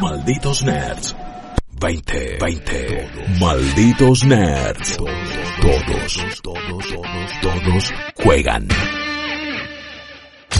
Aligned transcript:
Malditos 0.00 0.62
Nerds. 0.62 1.16
20, 1.80 2.38
20. 2.40 3.10
Malditos 3.40 4.24
Nerds. 4.24 4.96
Todos, 4.96 6.40
todos, 6.42 6.42
todos, 6.42 7.40
todos 7.42 7.94
juegan. 8.22 8.68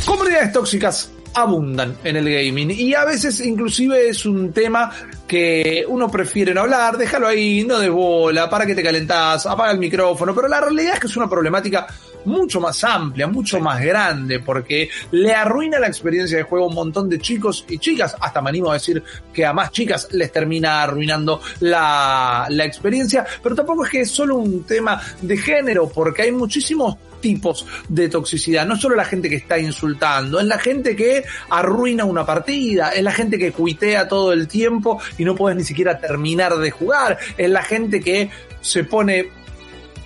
Comunidades 0.05 0.53
tóxicas 0.53 1.13
abundan 1.35 1.97
en 2.03 2.17
el 2.17 2.25
gaming 2.25 2.71
y 2.71 2.95
a 2.95 3.05
veces 3.05 3.41
inclusive 3.41 4.09
es 4.09 4.27
un 4.27 4.53
tema 4.53 4.91
que 5.27 5.85
uno 5.87 6.11
prefiere 6.11 6.55
no 6.55 6.63
hablar, 6.63 6.97
déjalo 6.97 7.29
ahí, 7.29 7.65
no 7.65 7.79
de 7.79 7.91
bola, 7.91 8.49
para 8.49 8.67
que 8.67 8.75
te 8.75 8.83
calentás, 8.83 9.47
apaga 9.47 9.71
el 9.71 9.79
micrófono, 9.79 10.35
pero 10.35 10.49
la 10.49 10.61
realidad 10.61 10.95
es 10.95 11.01
que 11.01 11.07
es 11.07 11.17
una 11.17 11.29
problemática 11.29 11.87
mucho 12.29 12.61
más 12.61 12.85
amplia, 12.85 13.27
mucho 13.27 13.59
más 13.61 13.81
grande, 13.83 14.41
porque 14.41 14.89
le 15.11 15.33
arruina 15.33 15.79
la 15.79 15.89
experiencia 15.89 16.39
de 16.39 16.45
juego 16.45 16.67
a 16.67 16.69
un 16.69 16.75
montón 16.75 17.09
de 17.09 17.19
chicos 17.19 17.65
y 17.69 17.79
chicas, 17.79 18.15
hasta 18.21 18.41
me 18.41 18.51
animo 18.51 18.71
a 18.71 18.75
decir 18.75 19.03
que 19.33 19.45
a 19.45 19.53
más 19.53 19.73
chicas 19.73 20.09
les 20.13 20.31
termina 20.31 20.83
arruinando 20.83 21.41
la, 21.61 22.47
la 22.51 22.65
experiencia, 22.65 23.27
pero 23.43 23.55
tampoco 23.55 23.85
es 23.85 23.91
que 23.91 24.01
es 24.03 24.11
solo 24.11 24.37
un 24.37 24.65
tema 24.65 25.01
de 25.21 25.37
género, 25.37 25.89
porque 25.89 26.23
hay 26.23 26.33
muchísimos 26.33 26.97
tipos 27.21 27.67
de 27.89 28.09
toxicidad. 28.09 28.67
No 28.67 28.77
solo 28.77 28.97
la 28.97 29.05
gente 29.05 29.29
que 29.29 29.37
está 29.37 29.59
insultando, 29.59 30.41
es 30.41 30.47
la 30.47 30.59
gente 30.59 30.95
que 30.95 31.25
arruina 31.51 32.05
una 32.05 32.25
partida, 32.25 32.91
es 32.91 33.03
la 33.03 33.13
gente 33.13 33.39
que 33.39 33.53
cuitea 33.53 34.09
todo 34.09 34.33
el 34.33 34.49
tiempo 34.49 35.01
y 35.17 35.25
no 35.25 35.35
puedes 35.35 35.57
ni 35.57 35.65
siquiera 35.65 35.99
terminar 35.99 36.57
de 36.57 36.71
jugar, 36.71 37.19
es 37.37 37.51
la 37.51 37.63
gente 37.63 38.01
que 38.01 38.31
se 38.61 38.85
pone 38.85 39.38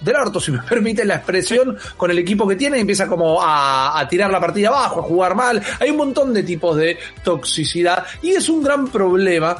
del 0.03 0.17
orto, 0.17 0.41
si 0.41 0.53
me 0.53 0.62
permite 0.69 1.05
la 1.05 1.17
expresión, 1.17 1.77
con 1.97 2.11
el 2.11 2.19
equipo 2.19 2.47
que 2.47 2.56
tiene 2.56 2.78
y 2.78 2.81
empieza 2.81 3.06
como 3.06 3.42
a, 3.42 3.98
a, 3.98 4.08
tirar 4.08 4.31
la 4.31 4.41
partida 4.41 4.69
abajo, 4.69 5.00
a 5.00 5.05
jugar 5.05 5.34
mal. 5.34 5.62
Hay 5.81 5.91
un 5.91 5.97
montón 5.97 6.33
de 6.33 6.42
tipos 6.42 6.77
de 6.77 6.98
toxicidad 7.22 8.05
y 8.23 8.30
es 8.30 8.48
un 8.48 8.62
gran 8.62 8.89
problema 8.89 9.56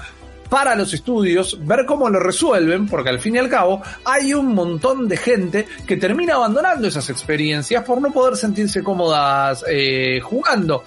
para 0.53 0.75
los 0.75 0.93
estudios 0.93 1.59
ver 1.67 1.87
cómo 1.87 2.11
lo 2.11 2.21
resuelven, 2.21 2.87
porque 2.87 3.09
al 3.09 3.21
fin 3.21 3.37
y 3.37 3.39
al 3.39 3.49
cabo 3.49 3.81
hay 4.05 4.35
un 4.35 4.55
montón 4.55 5.09
de 5.09 5.17
gente 5.17 5.67
que 5.87 5.97
termina 5.97 6.35
abandonando 6.35 6.89
esas 6.89 7.09
experiencias 7.09 7.83
por 7.85 8.03
no 8.03 8.13
poder 8.13 8.37
sentirse 8.37 8.83
cómodas 8.83 9.65
eh, 9.67 10.21
jugando. 10.23 10.85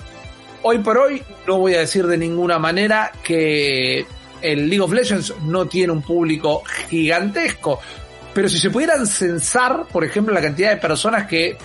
Hoy 0.62 0.78
por 0.78 1.00
hoy 1.00 1.24
no 1.48 1.58
voy 1.58 1.74
a 1.74 1.80
decir 1.80 2.06
de 2.06 2.16
ninguna 2.16 2.60
manera 2.60 3.12
que 3.24 4.06
el 4.40 4.70
League 4.70 4.82
of 4.82 4.94
Legends 4.94 5.34
no 5.46 5.66
tiene 5.66 5.94
un 5.94 6.04
público 6.04 6.62
gigantesco, 6.88 7.80
pero 8.36 8.50
si 8.50 8.60
se 8.60 8.70
pudieran 8.70 9.08
censar, 9.08 9.86
por 9.90 10.04
ejemplo, 10.04 10.34
la 10.34 10.42
cantidad 10.42 10.72
de 10.72 10.78
personas 10.78 11.26
que 11.26 11.58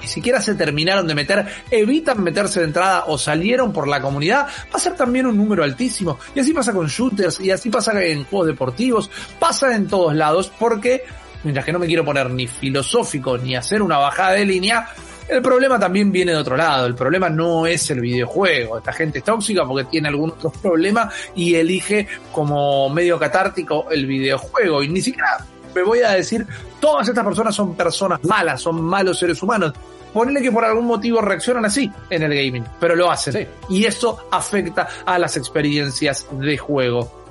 ni 0.00 0.06
siquiera 0.06 0.40
se 0.40 0.54
terminaron 0.54 1.06
de 1.06 1.14
meter, 1.14 1.46
evitan 1.70 2.22
meterse 2.22 2.60
de 2.60 2.66
entrada 2.66 3.04
o 3.08 3.18
salieron 3.18 3.74
por 3.74 3.86
la 3.86 4.00
comunidad, 4.00 4.46
va 4.46 4.72
a 4.72 4.78
ser 4.78 4.94
también 4.94 5.26
un 5.26 5.36
número 5.36 5.62
altísimo. 5.62 6.18
Y 6.34 6.40
así 6.40 6.54
pasa 6.54 6.72
con 6.72 6.86
shooters, 6.86 7.40
y 7.40 7.50
así 7.50 7.68
pasa 7.68 8.02
en 8.02 8.24
juegos 8.24 8.46
deportivos, 8.46 9.10
pasa 9.38 9.76
en 9.76 9.86
todos 9.86 10.14
lados, 10.14 10.50
porque, 10.58 11.04
mientras 11.42 11.66
que 11.66 11.72
no 11.74 11.78
me 11.78 11.86
quiero 11.86 12.06
poner 12.06 12.30
ni 12.30 12.46
filosófico 12.46 13.36
ni 13.36 13.54
hacer 13.54 13.82
una 13.82 13.98
bajada 13.98 14.32
de 14.32 14.46
línea, 14.46 14.88
el 15.28 15.42
problema 15.42 15.78
también 15.78 16.10
viene 16.10 16.32
de 16.32 16.38
otro 16.38 16.56
lado. 16.56 16.86
El 16.86 16.94
problema 16.94 17.28
no 17.28 17.66
es 17.66 17.90
el 17.90 18.00
videojuego. 18.00 18.78
Esta 18.78 18.94
gente 18.94 19.18
es 19.18 19.24
tóxica 19.24 19.66
porque 19.66 19.84
tiene 19.84 20.08
algún 20.08 20.30
otro 20.30 20.50
problema 20.62 21.10
y 21.34 21.54
elige 21.54 22.08
como 22.32 22.88
medio 22.88 23.18
catártico 23.18 23.90
el 23.90 24.06
videojuego. 24.06 24.82
Y 24.82 24.88
ni 24.88 25.02
siquiera 25.02 25.38
me 25.74 25.82
voy 25.82 26.00
a 26.00 26.10
decir, 26.10 26.46
todas 26.80 27.08
estas 27.08 27.24
personas 27.24 27.54
son 27.54 27.74
personas 27.74 28.22
malas, 28.24 28.60
son 28.60 28.82
malos 28.82 29.18
seres 29.18 29.42
humanos. 29.42 29.72
Ponele 30.12 30.40
que 30.40 30.52
por 30.52 30.64
algún 30.64 30.86
motivo 30.86 31.20
reaccionan 31.20 31.64
así 31.64 31.90
en 32.08 32.22
el 32.22 32.34
gaming, 32.34 32.64
pero 32.78 32.94
lo 32.94 33.10
hacen. 33.10 33.32
Sí. 33.32 33.46
Y 33.68 33.84
eso 33.84 34.28
afecta 34.30 34.88
a 35.04 35.18
las 35.18 35.36
experiencias 35.36 36.26
de 36.30 36.56
juego. 36.56 37.24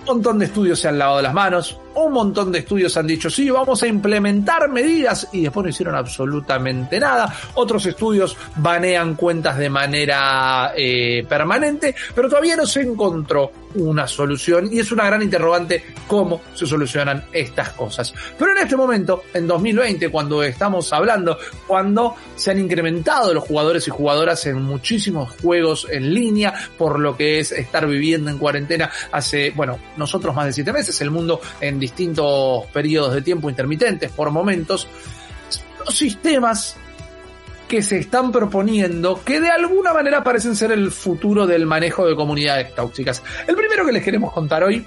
Un 0.00 0.06
montón 0.16 0.38
de 0.38 0.46
estudios 0.46 0.80
se 0.80 0.88
han 0.88 0.98
lavado 0.98 1.20
las 1.20 1.34
manos, 1.34 1.78
un 1.94 2.12
montón 2.12 2.52
de 2.52 2.60
estudios 2.60 2.96
han 2.96 3.06
dicho, 3.06 3.30
sí, 3.30 3.50
vamos 3.50 3.82
a 3.82 3.86
implementar 3.86 4.68
medidas 4.68 5.28
y 5.32 5.42
después 5.42 5.64
no 5.64 5.70
hicieron 5.70 5.94
absolutamente 5.94 6.98
nada. 7.00 7.32
Otros 7.54 7.84
estudios 7.86 8.36
banean 8.56 9.14
cuentas 9.14 9.58
de 9.58 9.70
manera 9.70 10.72
eh, 10.76 11.24
permanente, 11.28 11.94
pero 12.14 12.28
todavía 12.28 12.56
no 12.56 12.66
se 12.66 12.82
encontró 12.82 13.52
una 13.74 14.06
solución 14.06 14.68
y 14.72 14.80
es 14.80 14.90
una 14.90 15.04
gran 15.04 15.22
interrogante 15.22 15.84
cómo 16.06 16.40
se 16.54 16.66
solucionan 16.66 17.24
estas 17.32 17.70
cosas. 17.70 18.12
Pero 18.38 18.52
en 18.52 18.58
este 18.58 18.76
momento, 18.76 19.22
en 19.32 19.46
2020, 19.46 20.08
cuando 20.08 20.42
estamos 20.42 20.92
hablando, 20.92 21.38
cuando 21.66 22.16
se 22.36 22.50
han 22.50 22.58
incrementado 22.58 23.32
los 23.32 23.44
jugadores 23.44 23.86
y 23.86 23.90
jugadoras 23.90 24.46
en 24.46 24.62
muchísimos 24.62 25.30
juegos 25.40 25.86
en 25.90 26.12
línea, 26.12 26.52
por 26.76 26.98
lo 26.98 27.16
que 27.16 27.38
es 27.38 27.52
estar 27.52 27.86
viviendo 27.86 28.30
en 28.30 28.38
cuarentena 28.38 28.90
hace, 29.12 29.50
bueno, 29.50 29.78
nosotros 29.96 30.34
más 30.34 30.46
de 30.46 30.52
siete 30.52 30.72
meses, 30.72 31.00
el 31.00 31.10
mundo 31.10 31.40
en 31.60 31.78
distintos 31.90 32.66
periodos 32.66 33.14
de 33.14 33.22
tiempo 33.22 33.50
intermitentes 33.50 34.10
por 34.12 34.30
momentos, 34.30 34.86
los 35.84 35.94
sistemas 35.94 36.76
que 37.68 37.82
se 37.82 37.98
están 37.98 38.32
proponiendo 38.32 39.22
que 39.24 39.40
de 39.40 39.50
alguna 39.50 39.92
manera 39.92 40.24
parecen 40.24 40.56
ser 40.56 40.72
el 40.72 40.90
futuro 40.90 41.46
del 41.46 41.66
manejo 41.66 42.06
de 42.06 42.16
comunidades 42.16 42.74
tóxicas. 42.74 43.22
El 43.46 43.54
primero 43.54 43.84
que 43.84 43.92
les 43.92 44.02
queremos 44.02 44.32
contar 44.32 44.64
hoy 44.64 44.84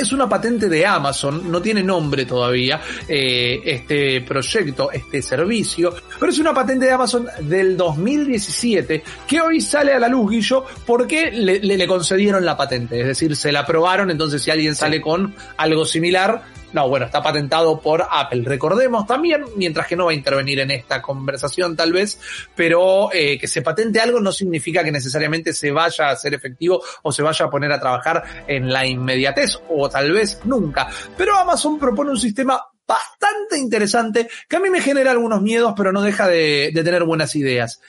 es 0.00 0.12
una 0.12 0.28
patente 0.28 0.68
de 0.68 0.86
Amazon, 0.86 1.50
no 1.50 1.60
tiene 1.60 1.82
nombre 1.82 2.24
todavía 2.24 2.80
eh, 3.06 3.60
este 3.64 4.20
proyecto, 4.22 4.90
este 4.90 5.22
servicio, 5.22 5.94
pero 6.18 6.30
es 6.32 6.38
una 6.38 6.54
patente 6.54 6.86
de 6.86 6.92
Amazon 6.92 7.26
del 7.40 7.76
2017 7.76 9.02
que 9.26 9.40
hoy 9.40 9.60
sale 9.60 9.92
a 9.92 9.98
la 9.98 10.08
luz, 10.08 10.30
Guillo, 10.30 10.64
porque 10.86 11.30
le, 11.30 11.60
le, 11.60 11.76
le 11.76 11.86
concedieron 11.86 12.44
la 12.44 12.56
patente, 12.56 13.00
es 13.00 13.06
decir, 13.06 13.36
se 13.36 13.52
la 13.52 13.60
aprobaron, 13.60 14.10
entonces 14.10 14.42
si 14.42 14.50
alguien 14.50 14.74
sale 14.74 15.00
con 15.00 15.34
algo 15.56 15.84
similar, 15.84 16.42
no, 16.72 16.88
bueno, 16.88 17.06
está 17.06 17.22
patentado 17.22 17.80
por 17.80 18.06
Apple. 18.08 18.42
Recordemos 18.44 19.06
también, 19.06 19.44
mientras 19.56 19.86
que 19.86 19.96
no 19.96 20.06
va 20.06 20.12
a 20.12 20.14
intervenir 20.14 20.60
en 20.60 20.70
esta 20.70 21.02
conversación 21.02 21.76
tal 21.76 21.92
vez, 21.92 22.18
pero 22.54 23.12
eh, 23.12 23.38
que 23.38 23.48
se 23.48 23.62
patente 23.62 24.00
algo 24.00 24.20
no 24.20 24.32
significa 24.32 24.84
que 24.84 24.92
necesariamente 24.92 25.52
se 25.52 25.70
vaya 25.72 26.10
a 26.10 26.16
ser 26.16 26.34
efectivo 26.34 26.82
o 27.02 27.12
se 27.12 27.22
vaya 27.22 27.46
a 27.46 27.50
poner 27.50 27.72
a 27.72 27.80
trabajar 27.80 28.22
en 28.46 28.72
la 28.72 28.86
inmediatez 28.86 29.58
o 29.68 29.88
tal 29.88 30.12
vez 30.12 30.40
nunca. 30.44 30.88
Pero 31.16 31.36
Amazon 31.36 31.78
propone 31.78 32.10
un 32.10 32.18
sistema 32.18 32.62
bastante 32.86 33.58
interesante 33.58 34.28
que 34.48 34.56
a 34.56 34.60
mí 34.60 34.70
me 34.70 34.80
genera 34.80 35.10
algunos 35.10 35.42
miedos, 35.42 35.74
pero 35.76 35.92
no 35.92 36.02
deja 36.02 36.26
de, 36.28 36.70
de 36.72 36.84
tener 36.84 37.04
buenas 37.04 37.34
ideas. 37.36 37.80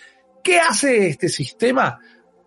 ¿Qué 0.44 0.60
hace 0.60 1.08
este 1.08 1.30
sistema? 1.30 2.00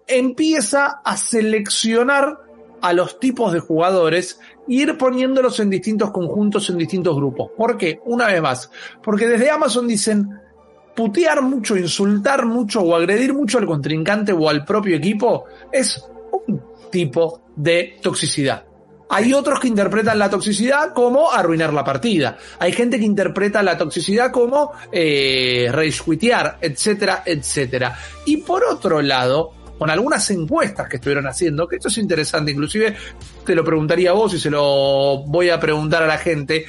Empieza 0.06 1.00
a 1.05 1.17
seleccionar 1.17 2.44
a 2.84 2.93
los 2.93 3.19
tipos 3.19 3.50
de 3.50 3.61
jugadores 3.61 4.39
y 4.69 4.83
ir 4.83 4.99
poniéndolos 4.99 5.59
en 5.59 5.71
distintos 5.71 6.11
conjuntos, 6.11 6.69
en 6.69 6.77
distintos 6.77 7.17
grupos. 7.17 7.50
¿Por 7.56 7.78
qué? 7.78 7.99
Una 8.05 8.27
vez 8.27 8.43
más, 8.43 8.71
porque 9.03 9.27
desde 9.27 9.49
Amazon 9.49 9.89
dicen 9.89 10.28
putear 10.94 11.41
mucho, 11.41 11.78
insultar 11.78 12.44
mucho 12.44 12.83
o 12.83 12.94
agredir 12.94 13.33
mucho 13.33 13.56
al 13.56 13.65
contrincante 13.65 14.34
o 14.34 14.50
al 14.50 14.67
propio 14.67 14.97
equipo 14.97 15.47
es 15.73 16.05
un 16.47 16.62
tipo 16.91 17.41
de 17.56 17.97
toxicidad. 18.03 18.67
Hay 19.09 19.32
otros 19.32 19.61
que 19.61 19.69
interpretan 19.69 20.19
la 20.19 20.29
toxicidad 20.29 20.93
como 20.93 21.32
arruinar 21.32 21.73
la 21.73 21.85
partida. 21.85 22.37
Hay 22.59 22.73
gente 22.73 22.99
que 22.99 23.06
interpreta 23.06 23.62
la 23.62 23.79
toxicidad 23.79 24.31
como 24.31 24.73
eh, 24.93 25.70
etcétera, 26.61 27.23
etcétera. 27.25 27.97
Y 28.26 28.38
por 28.38 28.62
otro 28.62 29.00
lado, 29.00 29.63
con 29.79 29.91
algunas 29.91 30.31
encuestas 30.31 30.88
que 30.88 30.97
estuvieron 30.97 31.26
haciendo, 31.26 31.67
que 31.67 31.76
esto 31.76 31.88
es 31.88 31.99
interesante, 31.99 32.53
inclusive 32.53 32.94
te 33.44 33.55
lo 33.55 33.65
preguntaría 33.65 34.11
a 34.11 34.15
vos 34.15 34.35
y 34.35 34.38
se 34.38 34.50
lo 34.50 35.25
voy 35.26 35.50
a 35.50 35.59
preguntar 35.59 36.03
a 36.03 36.06
la 36.06 36.19
gente. 36.19 36.67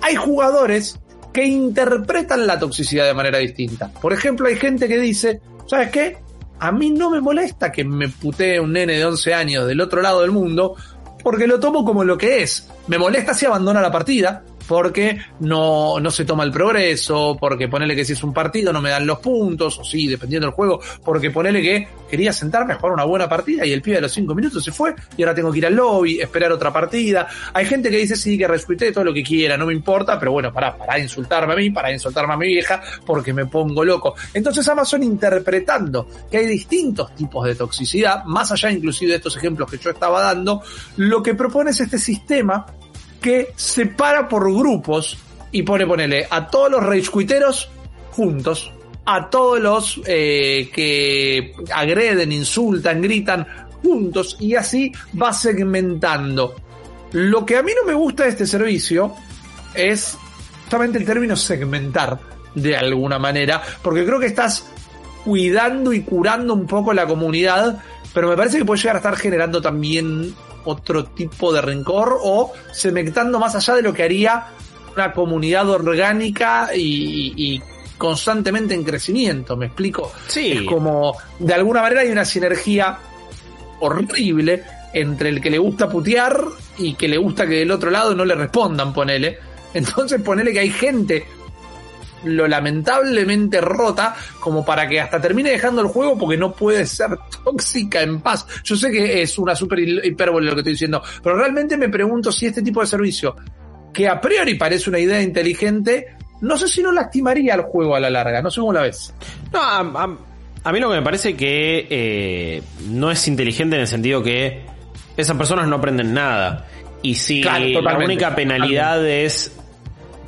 Hay 0.00 0.14
jugadores 0.16 0.98
que 1.32 1.44
interpretan 1.44 2.46
la 2.46 2.58
toxicidad 2.58 3.04
de 3.04 3.14
manera 3.14 3.38
distinta. 3.38 3.92
Por 4.00 4.12
ejemplo, 4.12 4.48
hay 4.48 4.56
gente 4.56 4.88
que 4.88 4.98
dice, 4.98 5.40
¿sabes 5.66 5.90
qué? 5.90 6.16
A 6.58 6.72
mí 6.72 6.90
no 6.90 7.10
me 7.10 7.20
molesta 7.20 7.70
que 7.70 7.84
me 7.84 8.08
putee 8.08 8.58
un 8.58 8.72
nene 8.72 8.94
de 8.94 9.04
11 9.04 9.34
años 9.34 9.66
del 9.66 9.80
otro 9.82 10.00
lado 10.00 10.22
del 10.22 10.30
mundo, 10.30 10.76
porque 11.22 11.46
lo 11.46 11.60
tomo 11.60 11.84
como 11.84 12.04
lo 12.04 12.16
que 12.16 12.42
es. 12.42 12.70
Me 12.86 12.96
molesta 12.96 13.34
si 13.34 13.44
abandona 13.44 13.82
la 13.82 13.92
partida, 13.92 14.44
porque 14.66 15.18
no, 15.40 16.00
no 16.00 16.10
se 16.10 16.24
toma 16.24 16.44
el 16.44 16.50
progreso, 16.50 17.36
porque 17.38 17.68
ponele 17.68 17.94
que 17.94 18.04
si 18.04 18.12
es 18.12 18.22
un 18.22 18.32
partido 18.32 18.72
no 18.72 18.80
me 18.80 18.90
dan 18.90 19.06
los 19.06 19.18
puntos, 19.18 19.78
o 19.78 19.84
sí, 19.84 20.06
dependiendo 20.06 20.46
del 20.46 20.54
juego, 20.54 20.80
porque 21.04 21.30
ponele 21.30 21.62
que 21.62 21.88
quería 22.10 22.32
sentarme 22.32 22.74
a 22.74 22.76
jugar 22.76 22.92
una 22.92 23.04
buena 23.04 23.28
partida 23.28 23.64
y 23.64 23.72
el 23.72 23.82
pibe 23.82 23.96
de 23.96 24.02
los 24.02 24.12
cinco 24.12 24.34
minutos 24.34 24.64
se 24.64 24.72
fue 24.72 24.94
y 25.16 25.22
ahora 25.22 25.34
tengo 25.34 25.52
que 25.52 25.58
ir 25.58 25.66
al 25.66 25.74
lobby, 25.74 26.20
esperar 26.20 26.52
otra 26.52 26.72
partida. 26.72 27.26
Hay 27.52 27.66
gente 27.66 27.90
que 27.90 27.98
dice 27.98 28.16
sí, 28.16 28.36
que 28.36 28.46
respeté 28.46 28.92
todo 28.92 29.04
lo 29.04 29.14
que 29.14 29.22
quiera, 29.22 29.56
no 29.56 29.66
me 29.66 29.72
importa, 29.72 30.18
pero 30.18 30.32
bueno, 30.32 30.52
para, 30.52 30.76
para 30.76 30.98
insultarme 30.98 31.52
a 31.52 31.56
mí, 31.56 31.70
para 31.70 31.92
insultarme 31.92 32.34
a 32.34 32.36
mi 32.36 32.48
vieja, 32.48 32.82
porque 33.04 33.32
me 33.32 33.46
pongo 33.46 33.84
loco. 33.84 34.14
Entonces 34.34 34.66
Amazon 34.68 35.02
interpretando 35.02 36.08
que 36.30 36.38
hay 36.38 36.46
distintos 36.46 37.14
tipos 37.14 37.46
de 37.46 37.54
toxicidad, 37.54 38.24
más 38.24 38.50
allá 38.52 38.70
inclusive 38.70 39.12
de 39.12 39.16
estos 39.16 39.36
ejemplos 39.36 39.70
que 39.70 39.78
yo 39.78 39.90
estaba 39.90 40.22
dando, 40.22 40.62
lo 40.96 41.22
que 41.22 41.34
propone 41.34 41.70
es 41.70 41.80
este 41.80 41.98
sistema 41.98 42.66
que 43.26 43.52
separa 43.56 44.28
por 44.28 44.44
grupos 44.54 45.18
y 45.50 45.64
pone, 45.64 45.84
ponele, 45.84 46.28
a 46.30 46.46
todos 46.46 46.70
los 46.70 46.80
rage 46.80 47.10
juntos, 48.12 48.70
a 49.04 49.28
todos 49.28 49.60
los 49.60 50.00
eh, 50.06 50.70
que 50.72 51.52
agreden, 51.74 52.30
insultan, 52.30 53.02
gritan 53.02 53.44
juntos 53.82 54.36
y 54.38 54.54
así 54.54 54.92
va 55.20 55.32
segmentando. 55.32 56.54
Lo 57.10 57.44
que 57.44 57.56
a 57.56 57.64
mí 57.64 57.72
no 57.74 57.84
me 57.84 57.94
gusta 57.94 58.22
de 58.22 58.28
este 58.28 58.46
servicio 58.46 59.12
es 59.74 60.16
justamente 60.62 60.98
el 60.98 61.04
término 61.04 61.34
segmentar 61.34 62.20
de 62.54 62.76
alguna 62.76 63.18
manera, 63.18 63.60
porque 63.82 64.06
creo 64.06 64.20
que 64.20 64.26
estás 64.26 64.68
cuidando 65.24 65.92
y 65.92 66.02
curando 66.02 66.54
un 66.54 66.68
poco 66.68 66.92
la 66.92 67.08
comunidad, 67.08 67.82
pero 68.14 68.28
me 68.28 68.36
parece 68.36 68.58
que 68.58 68.64
puede 68.64 68.82
llegar 68.82 68.94
a 68.94 68.98
estar 69.00 69.16
generando 69.16 69.60
también 69.60 70.32
otro 70.66 71.04
tipo 71.04 71.52
de 71.52 71.60
rencor 71.60 72.18
o 72.22 72.52
segmentando 72.72 73.38
más 73.38 73.54
allá 73.54 73.74
de 73.74 73.82
lo 73.82 73.94
que 73.94 74.02
haría 74.02 74.46
una 74.94 75.12
comunidad 75.12 75.68
orgánica 75.68 76.70
y, 76.74 77.60
constantemente 77.98 78.74
en 78.74 78.84
crecimiento, 78.84 79.56
¿me 79.56 79.66
explico? 79.66 80.12
Sí. 80.26 80.52
Es 80.52 80.62
como, 80.62 81.16
de 81.38 81.54
alguna 81.54 81.80
manera 81.80 82.02
hay 82.02 82.10
una 82.10 82.26
sinergia 82.26 82.98
horrible 83.80 84.64
entre 84.92 85.30
el 85.30 85.40
que 85.40 85.50
le 85.50 85.58
gusta 85.58 85.88
putear 85.88 86.38
y 86.78 86.94
que 86.94 87.08
le 87.08 87.16
gusta 87.16 87.46
que 87.46 87.54
del 87.54 87.70
otro 87.70 87.90
lado 87.90 88.14
no 88.14 88.24
le 88.24 88.34
respondan, 88.34 88.92
ponele. 88.92 89.38
Entonces 89.72 90.20
ponele 90.20 90.52
que 90.52 90.60
hay 90.60 90.70
gente 90.70 91.26
lo 92.26 92.46
lamentablemente 92.46 93.60
rota 93.60 94.14
como 94.40 94.64
para 94.64 94.88
que 94.88 95.00
hasta 95.00 95.20
termine 95.20 95.50
dejando 95.50 95.80
el 95.80 95.88
juego 95.88 96.18
porque 96.18 96.36
no 96.36 96.52
puede 96.52 96.86
ser 96.86 97.10
tóxica 97.44 98.02
en 98.02 98.20
paz. 98.20 98.46
Yo 98.64 98.76
sé 98.76 98.90
que 98.90 99.22
es 99.22 99.38
una 99.38 99.54
super 99.54 99.78
hipérbole 99.78 100.46
lo 100.46 100.54
que 100.54 100.60
estoy 100.60 100.72
diciendo, 100.72 101.02
pero 101.22 101.36
realmente 101.36 101.76
me 101.76 101.88
pregunto 101.88 102.30
si 102.32 102.46
este 102.46 102.62
tipo 102.62 102.80
de 102.80 102.86
servicio, 102.86 103.36
que 103.92 104.08
a 104.08 104.20
priori 104.20 104.54
parece 104.54 104.90
una 104.90 104.98
idea 104.98 105.22
inteligente, 105.22 106.16
no 106.40 106.58
sé 106.58 106.68
si 106.68 106.82
no 106.82 106.92
lastimaría 106.92 107.54
al 107.54 107.62
juego 107.62 107.96
a 107.96 108.00
la 108.00 108.10
larga, 108.10 108.42
no 108.42 108.50
sé 108.50 108.60
cómo 108.60 108.72
la 108.72 108.82
ves. 108.82 109.14
No, 109.52 109.60
a, 109.62 110.72
mí 110.72 110.80
lo 110.80 110.90
que 110.90 110.96
me 110.96 111.02
parece 111.02 111.34
que 111.34 111.86
eh, 111.88 112.62
no 112.90 113.10
es 113.10 113.26
inteligente 113.28 113.76
en 113.76 113.82
el 113.82 113.88
sentido 113.88 114.22
que 114.22 114.66
esas 115.16 115.36
personas 115.36 115.66
no 115.68 115.76
aprenden 115.76 116.12
nada. 116.12 116.66
Y 117.02 117.14
si 117.14 117.42
la 117.42 117.98
única 117.98 118.34
penalidad 118.34 119.06
es 119.06 119.55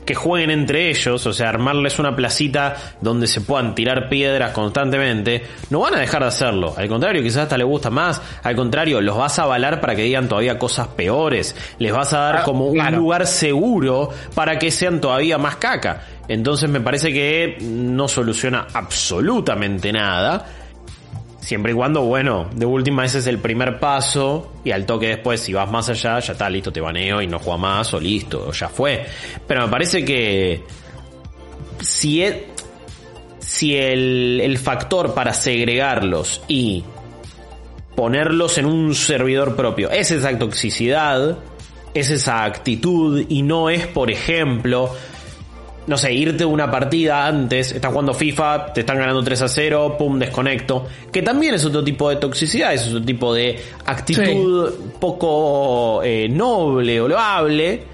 que 0.09 0.15
jueguen 0.15 0.49
entre 0.49 0.89
ellos, 0.89 1.27
o 1.27 1.35
sea, 1.35 1.51
armarles 1.51 1.99
una 1.99 2.17
placita 2.17 2.75
donde 3.03 3.27
se 3.27 3.43
puedan 3.43 3.75
tirar 3.75 4.09
piedras 4.09 4.53
constantemente, 4.53 5.43
no 5.69 5.81
van 5.81 5.97
a 5.97 6.01
dejar 6.01 6.23
de 6.23 6.29
hacerlo. 6.29 6.73
Al 6.79 6.89
contrario, 6.89 7.23
quizás 7.23 7.43
hasta 7.43 7.59
les 7.59 7.67
gusta 7.67 7.91
más. 7.91 8.23
Al 8.43 8.57
contrario, 8.57 9.03
los 9.03 9.19
vas 9.19 9.39
a 9.39 9.43
avalar 9.43 9.83
para 9.83 9.95
que 9.95 10.05
digan 10.05 10.27
todavía 10.27 10.59
cosas 10.59 10.89
peores. 10.89 11.55
Les 11.79 11.93
vas 11.93 12.15
a 12.15 12.21
dar 12.21 12.37
ah, 12.37 12.43
como 12.43 12.69
un 12.69 12.97
lugar 12.97 13.27
seguro 13.27 14.09
para 14.35 14.59
que 14.59 14.71
sean 14.71 14.99
todavía 14.99 15.37
más 15.37 15.57
caca. 15.57 16.01
Entonces 16.27 16.71
me 16.71 16.81
parece 16.81 17.13
que 17.13 17.59
no 17.61 18.09
soluciona 18.09 18.67
absolutamente 18.73 19.93
nada 19.93 20.47
Siempre 21.49 21.73
y 21.73 21.75
cuando, 21.75 22.03
bueno, 22.03 22.51
de 22.55 22.67
última 22.67 23.07
ese 23.07 23.21
es 23.21 23.27
el 23.27 23.39
primer 23.39 23.81
paso 23.81 24.53
y 24.65 24.71
al 24.71 24.85
toque 24.85 25.09
después, 25.09 25.41
si 25.41 25.55
vas 25.55 25.71
más 25.71 25.89
allá, 25.89 26.19
ya 26.19 26.35
está, 26.35 26.51
listo, 26.51 26.71
te 26.71 26.79
baneo 26.79 27.23
y 27.23 27.27
no 27.27 27.39
juega 27.39 27.57
más 27.57 27.95
o 27.95 27.99
listo, 27.99 28.53
ya 28.53 28.69
fue. 28.69 29.07
Pero 29.47 29.63
me 29.63 29.69
parece 29.69 30.05
que 30.05 30.63
si, 31.81 32.23
es, 32.23 32.37
si 33.39 33.75
el, 33.75 34.43
el 34.43 34.59
factor 34.59 35.15
para 35.15 35.33
segregarlos 35.33 36.43
y 36.49 36.85
ponerlos 37.97 38.59
en 38.59 38.67
un 38.67 38.95
servidor 38.95 39.57
propio 39.57 39.91
es 39.91 40.11
esa 40.11 40.39
toxicidad, 40.39 41.39
es 41.95 42.11
esa 42.11 42.45
actitud 42.45 43.25
y 43.27 43.41
no 43.41 43.71
es, 43.71 43.87
por 43.87 44.11
ejemplo, 44.11 44.95
no 45.89 45.97
sé, 45.97 46.13
irte 46.13 46.45
una 46.45 46.71
partida 46.71 47.27
antes, 47.27 47.73
estás 47.73 47.91
jugando 47.91 48.13
FIFA, 48.13 48.75
te 48.75 48.81
están 48.81 48.99
ganando 48.99 49.23
3 49.23 49.43
a 49.43 49.49
0, 49.49 49.97
pum, 49.99 50.19
desconecto. 50.19 50.87
Que 51.11 51.23
también 51.23 51.55
es 51.55 51.65
otro 51.65 51.83
tipo 51.83 52.11
de 52.11 52.17
toxicidad, 52.17 52.75
es 52.75 52.89
otro 52.89 53.03
tipo 53.03 53.33
de 53.33 53.59
actitud 53.87 54.75
poco 55.01 56.03
eh, 56.05 56.29
noble 56.29 57.01
o 57.01 57.09
loable. 57.09 57.85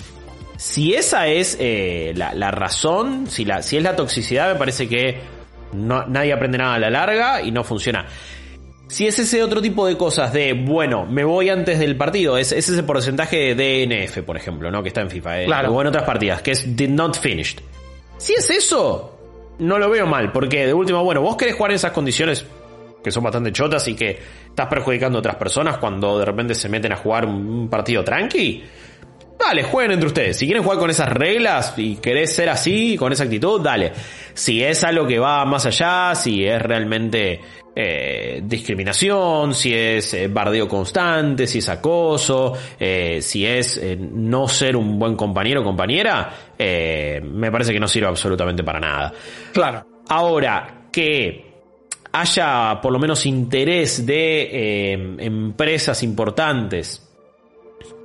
Si 0.56 0.92
esa 0.92 1.28
es 1.28 1.56
eh, 1.60 2.12
la, 2.16 2.50
razón, 2.50 3.28
si, 3.28 3.44
la, 3.44 3.62
si 3.62 3.76
es 3.76 3.82
la 3.82 3.94
toxicidad, 3.94 4.52
me 4.52 4.58
parece 4.58 4.88
que 4.88 5.20
no, 5.72 6.04
nadie 6.06 6.32
aprende 6.32 6.58
nada 6.58 6.74
a 6.74 6.78
la 6.80 6.90
larga 6.90 7.42
y 7.42 7.52
no 7.52 7.62
funciona. 7.62 8.06
Si 8.88 9.06
es 9.06 9.18
ese 9.20 9.42
otro 9.42 9.62
tipo 9.62 9.86
de 9.86 9.96
cosas 9.96 10.32
de, 10.32 10.52
bueno, 10.52 11.06
me 11.06 11.22
voy 11.22 11.48
antes 11.48 11.78
del 11.78 11.96
partido, 11.96 12.36
es, 12.38 12.50
ese 12.50 12.82
porcentaje 12.82 13.54
de 13.54 13.86
DNF, 13.86 14.22
por 14.22 14.36
ejemplo, 14.36 14.70
¿no? 14.72 14.82
Que 14.82 14.88
está 14.88 15.00
en 15.00 15.10
FIFA, 15.10 15.42
eh, 15.42 15.46
o 15.68 15.80
en 15.80 15.86
otras 15.86 16.04
partidas, 16.04 16.42
que 16.42 16.50
es 16.50 16.76
did 16.76 16.90
not 16.90 17.16
finished. 17.16 17.60
Si 18.24 18.32
es 18.32 18.48
eso, 18.48 19.18
no 19.58 19.78
lo 19.78 19.90
veo 19.90 20.06
mal, 20.06 20.32
porque 20.32 20.66
de 20.66 20.72
último, 20.72 21.04
bueno, 21.04 21.20
vos 21.20 21.36
querés 21.36 21.56
jugar 21.56 21.72
en 21.72 21.74
esas 21.74 21.92
condiciones 21.92 22.46
que 23.02 23.10
son 23.10 23.22
bastante 23.22 23.52
chotas 23.52 23.86
y 23.86 23.94
que 23.94 24.18
estás 24.48 24.66
perjudicando 24.66 25.18
a 25.18 25.20
otras 25.20 25.36
personas 25.36 25.76
cuando 25.76 26.18
de 26.18 26.24
repente 26.24 26.54
se 26.54 26.70
meten 26.70 26.90
a 26.94 26.96
jugar 26.96 27.26
un 27.26 27.68
partido 27.68 28.02
tranqui. 28.02 28.64
Dale, 29.38 29.64
jueguen 29.64 29.92
entre 29.92 30.06
ustedes. 30.06 30.38
Si 30.38 30.46
quieren 30.46 30.62
jugar 30.62 30.78
con 30.78 30.88
esas 30.88 31.12
reglas 31.12 31.74
y 31.76 31.96
querés 31.96 32.34
ser 32.34 32.48
así, 32.48 32.96
con 32.96 33.12
esa 33.12 33.24
actitud, 33.24 33.60
dale. 33.60 33.92
Si 34.32 34.64
es 34.64 34.82
algo 34.84 35.06
que 35.06 35.18
va 35.18 35.44
más 35.44 35.66
allá, 35.66 36.14
si 36.14 36.46
es 36.46 36.62
realmente 36.62 37.42
eh, 37.76 38.40
discriminación, 38.44 39.52
si 39.52 39.74
es 39.74 40.14
eh, 40.14 40.28
bardeo 40.28 40.68
constante, 40.68 41.46
si 41.46 41.58
es 41.58 41.68
acoso, 41.68 42.52
eh, 42.78 43.18
si 43.20 43.44
es 43.44 43.80
no 43.98 44.46
ser 44.46 44.76
un 44.76 44.96
buen 44.98 45.16
compañero 45.16 45.62
o 45.62 45.64
compañera, 45.64 46.30
me 46.56 47.50
parece 47.50 47.72
que 47.72 47.80
no 47.80 47.88
sirve 47.88 48.06
absolutamente 48.06 48.62
para 48.62 48.78
nada. 48.78 49.12
Claro. 49.52 49.86
Ahora, 50.08 50.88
que 50.92 51.52
haya 52.12 52.78
por 52.80 52.92
lo 52.92 52.98
menos 53.00 53.26
interés 53.26 54.06
de 54.06 54.92
empresas 55.18 56.02
importantes 56.04 57.02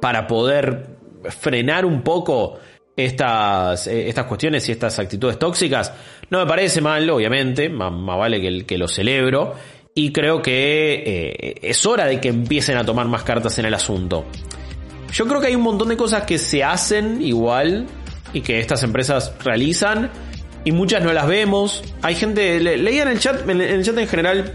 para 0.01 0.25
poder 0.25 0.97
frenar 1.39 1.85
un 1.85 2.01
poco 2.01 2.57
estas, 3.05 3.87
estas 3.87 4.25
cuestiones 4.25 4.67
y 4.69 4.71
estas 4.71 4.97
actitudes 4.99 5.39
tóxicas, 5.39 5.93
no 6.29 6.39
me 6.39 6.45
parece 6.45 6.81
mal, 6.81 7.09
obviamente, 7.09 7.69
más, 7.69 7.91
vale 7.91 8.65
que, 8.65 8.77
lo 8.77 8.87
celebro. 8.87 9.55
Y 9.93 10.11
creo 10.11 10.41
que 10.41 11.03
eh, 11.05 11.55
es 11.61 11.85
hora 11.85 12.05
de 12.05 12.21
que 12.21 12.29
empiecen 12.29 12.77
a 12.77 12.85
tomar 12.85 13.07
más 13.07 13.23
cartas 13.23 13.57
en 13.59 13.65
el 13.65 13.73
asunto. 13.73 14.25
Yo 15.11 15.25
creo 15.27 15.41
que 15.41 15.47
hay 15.47 15.55
un 15.55 15.63
montón 15.63 15.89
de 15.89 15.97
cosas 15.97 16.23
que 16.23 16.37
se 16.37 16.63
hacen 16.63 17.21
igual 17.21 17.87
y 18.31 18.41
que 18.41 18.59
estas 18.59 18.83
empresas 18.83 19.33
realizan 19.43 20.11
y 20.63 20.71
muchas 20.71 21.03
no 21.03 21.11
las 21.13 21.27
vemos. 21.27 21.83
Hay 22.01 22.15
gente, 22.15 22.59
leía 22.59 23.03
en 23.03 23.09
el 23.09 23.19
chat, 23.19 23.47
en 23.49 23.61
el 23.61 23.83
chat 23.83 23.97
en 23.97 24.07
general, 24.07 24.53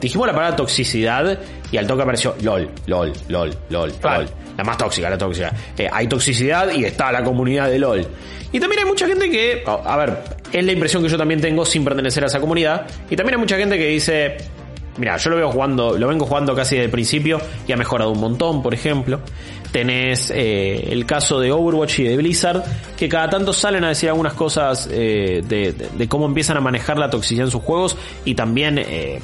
dijimos 0.00 0.26
la 0.26 0.32
palabra 0.32 0.56
toxicidad 0.56 1.38
y 1.70 1.76
al 1.76 1.86
toque 1.86 2.02
apareció 2.02 2.34
LOL, 2.42 2.70
LOL, 2.86 3.12
LOL, 3.28 3.56
LOL, 3.70 3.92
LOL. 4.02 4.28
La 4.56 4.64
más 4.64 4.78
tóxica, 4.78 5.10
la 5.10 5.18
tóxica. 5.18 5.52
Eh, 5.76 5.88
hay 5.90 6.06
toxicidad 6.06 6.72
y 6.72 6.84
está 6.84 7.10
la 7.10 7.24
comunidad 7.24 7.68
de 7.68 7.78
LOL. 7.78 8.06
Y 8.52 8.60
también 8.60 8.82
hay 8.82 8.88
mucha 8.88 9.06
gente 9.06 9.28
que, 9.28 9.64
a 9.66 9.96
ver, 9.96 10.22
es 10.52 10.64
la 10.64 10.72
impresión 10.72 11.02
que 11.02 11.08
yo 11.08 11.18
también 11.18 11.40
tengo 11.40 11.64
sin 11.64 11.84
pertenecer 11.84 12.22
a 12.22 12.26
esa 12.26 12.38
comunidad. 12.38 12.86
Y 13.10 13.16
también 13.16 13.34
hay 13.34 13.40
mucha 13.40 13.56
gente 13.56 13.76
que 13.76 13.88
dice, 13.88 14.36
mira, 14.96 15.16
yo 15.16 15.30
lo 15.30 15.36
veo 15.36 15.50
jugando, 15.50 15.98
lo 15.98 16.06
vengo 16.06 16.24
jugando 16.24 16.54
casi 16.54 16.76
desde 16.76 16.84
el 16.84 16.90
principio 16.92 17.40
y 17.66 17.72
ha 17.72 17.76
mejorado 17.76 18.12
un 18.12 18.20
montón, 18.20 18.62
por 18.62 18.72
ejemplo. 18.72 19.20
Tenés 19.74 20.30
eh, 20.30 20.92
el 20.92 21.04
caso 21.04 21.40
de 21.40 21.50
Overwatch 21.50 21.98
y 21.98 22.04
de 22.04 22.16
Blizzard, 22.16 22.62
que 22.96 23.08
cada 23.08 23.28
tanto 23.28 23.52
salen 23.52 23.82
a 23.82 23.88
decir 23.88 24.08
algunas 24.08 24.34
cosas 24.34 24.88
eh, 24.88 25.42
de, 25.44 26.08
cómo 26.08 26.26
empiezan 26.26 26.56
a 26.56 26.60
manejar 26.60 26.96
la 26.96 27.10
toxicidad 27.10 27.46
en 27.46 27.50
sus 27.50 27.60
juegos 27.60 27.96
y 28.24 28.36
también 28.36 28.78
eh, 28.78 29.20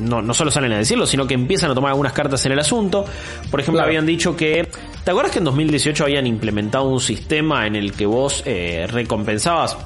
no, 0.00 0.20
no 0.20 0.34
solo 0.34 0.50
salen 0.50 0.72
a 0.72 0.76
decirlo, 0.76 1.06
sino 1.06 1.26
que 1.26 1.32
empiezan 1.32 1.70
a 1.70 1.74
tomar 1.74 1.92
algunas 1.92 2.12
cartas 2.12 2.44
en 2.44 2.52
el 2.52 2.58
asunto. 2.58 3.06
Por 3.50 3.60
ejemplo, 3.60 3.82
habían 3.82 4.04
dicho 4.04 4.36
que, 4.36 4.68
¿te 5.04 5.10
acuerdas 5.10 5.32
que 5.32 5.38
en 5.38 5.46
2018 5.46 6.04
habían 6.04 6.26
implementado 6.26 6.84
un 6.84 7.00
sistema 7.00 7.66
en 7.66 7.74
el 7.74 7.94
que 7.94 8.04
vos 8.04 8.44
recompensabas, 8.44 9.78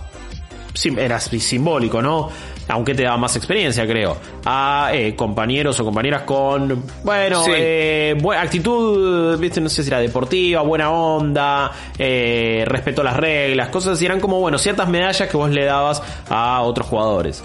era 0.96 1.20
simbólico, 1.20 2.02
¿no? 2.02 2.28
Aunque 2.68 2.94
te 2.94 3.02
daba 3.02 3.16
más 3.16 3.34
experiencia, 3.36 3.86
creo, 3.86 4.16
a 4.44 4.90
eh, 4.92 5.16
compañeros 5.16 5.80
o 5.80 5.84
compañeras 5.84 6.22
con, 6.22 6.84
bueno, 7.02 7.42
eh, 7.48 8.14
buena 8.20 8.42
actitud, 8.42 9.38
viste, 9.38 9.60
no 9.60 9.68
sé 9.68 9.82
si 9.82 9.88
era 9.88 9.98
deportiva, 10.00 10.62
buena 10.62 10.90
onda, 10.90 11.72
eh, 11.98 12.64
respeto 12.66 13.00
a 13.00 13.04
las 13.04 13.16
reglas, 13.16 13.70
cosas 13.70 13.94
así, 13.94 14.04
eran 14.04 14.20
como, 14.20 14.38
bueno, 14.40 14.58
ciertas 14.58 14.88
medallas 14.88 15.28
que 15.28 15.36
vos 15.36 15.50
le 15.50 15.64
dabas 15.64 16.02
a 16.28 16.60
otros 16.62 16.86
jugadores. 16.86 17.42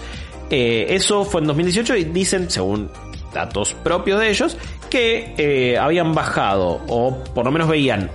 eso 0.50 1.24
fue 1.24 1.40
en 1.40 1.46
2018 1.48 1.96
y 1.96 2.04
dicen, 2.04 2.50
según 2.50 2.90
datos 3.32 3.74
propios 3.82 4.20
de 4.20 4.30
ellos, 4.30 4.56
que 4.90 5.76
habían 5.80 6.14
bajado, 6.14 6.82
o 6.86 7.24
por 7.34 7.46
lo 7.46 7.50
menos 7.50 7.68
veían 7.68 8.10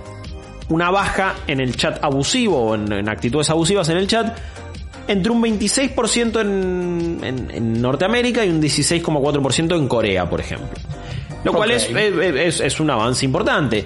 una 0.70 0.90
baja 0.90 1.34
en 1.46 1.60
el 1.60 1.76
chat 1.76 2.02
abusivo 2.02 2.62
o 2.62 2.74
en, 2.74 3.08
actitudes 3.08 3.50
abusivas 3.50 3.88
en 3.88 3.98
el 3.98 4.06
chat 4.06 4.38
entre 5.10 5.32
un 5.32 5.42
26% 5.42 6.40
en, 6.40 7.50
en, 7.52 7.82
Norteamérica 7.82 8.44
y 8.44 8.48
un 8.48 8.62
16,4% 8.62 9.76
en 9.76 9.88
Corea, 9.88 10.30
por 10.30 10.40
ejemplo. 10.40 10.68
Lo 11.42 11.52
cual 11.52 11.72
es, 11.72 11.88
es, 11.90 12.60
es, 12.60 12.80
un 12.80 12.90
avance 12.90 13.24
importante. 13.24 13.84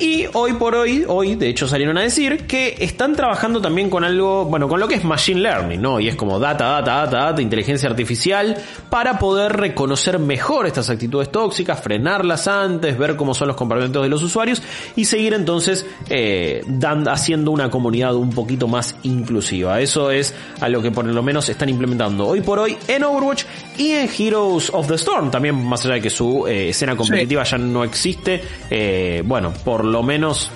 Y 0.00 0.26
hoy 0.32 0.54
por 0.54 0.74
hoy, 0.74 1.04
hoy 1.06 1.36
de 1.36 1.48
hecho 1.48 1.68
salieron 1.68 1.96
a 1.98 2.00
decir 2.00 2.48
que 2.48 2.74
están 2.80 3.14
trabajando 3.14 3.60
también 3.60 3.88
con 3.88 4.02
algo, 4.02 4.44
bueno, 4.44 4.68
con 4.68 4.80
lo 4.80 4.88
que 4.88 4.96
es 4.96 5.04
Machine 5.04 5.40
Learning, 5.40 5.80
¿no? 5.80 6.00
Y 6.00 6.08
es 6.08 6.16
como 6.16 6.40
data, 6.40 6.64
data, 6.64 7.04
data, 7.04 7.16
data, 7.26 7.40
inteligencia 7.40 7.88
artificial, 7.88 8.56
para 8.90 9.20
poder 9.20 9.52
reconocer 9.52 10.18
mejor 10.18 10.66
estas 10.66 10.90
actitudes 10.90 11.30
tóxicas, 11.30 11.80
frenarlas 11.80 12.48
antes, 12.48 12.98
ver 12.98 13.14
cómo 13.14 13.34
son 13.34 13.46
los 13.46 13.56
comportamientos 13.56 14.02
de 14.02 14.08
los 14.08 14.20
usuarios 14.24 14.62
y 14.96 15.04
seguir 15.04 15.32
entonces 15.32 15.86
eh, 16.08 16.64
haciendo 17.06 17.52
una 17.52 17.70
comunidad 17.70 18.16
un 18.16 18.30
poquito 18.30 18.66
más 18.66 18.96
inclusiva. 19.04 19.80
Eso 19.80 20.10
es 20.10 20.34
a 20.60 20.68
lo 20.68 20.82
que 20.82 20.90
por 20.90 21.04
lo 21.04 21.22
menos 21.22 21.48
están 21.48 21.68
implementando 21.68 22.26
hoy 22.26 22.40
por 22.40 22.58
hoy 22.58 22.76
en 22.88 23.04
Overwatch 23.04 23.44
y 23.78 23.92
en 23.92 24.10
Heroes 24.10 24.70
of 24.74 24.88
the 24.88 24.94
Storm, 24.94 25.30
también 25.30 25.54
más 25.54 25.84
allá 25.84 25.94
de 25.94 26.00
que 26.00 26.10
su 26.10 26.48
eh, 26.48 26.70
escena 26.70 26.96
competitiva 26.96 27.44
ya 27.44 27.58
no 27.58 27.84
existe, 27.84 28.42
eh, 28.70 29.22
bueno, 29.24 29.52
por 29.64 29.84
por 29.84 29.84
lo 29.94 30.02
menos 30.02 30.50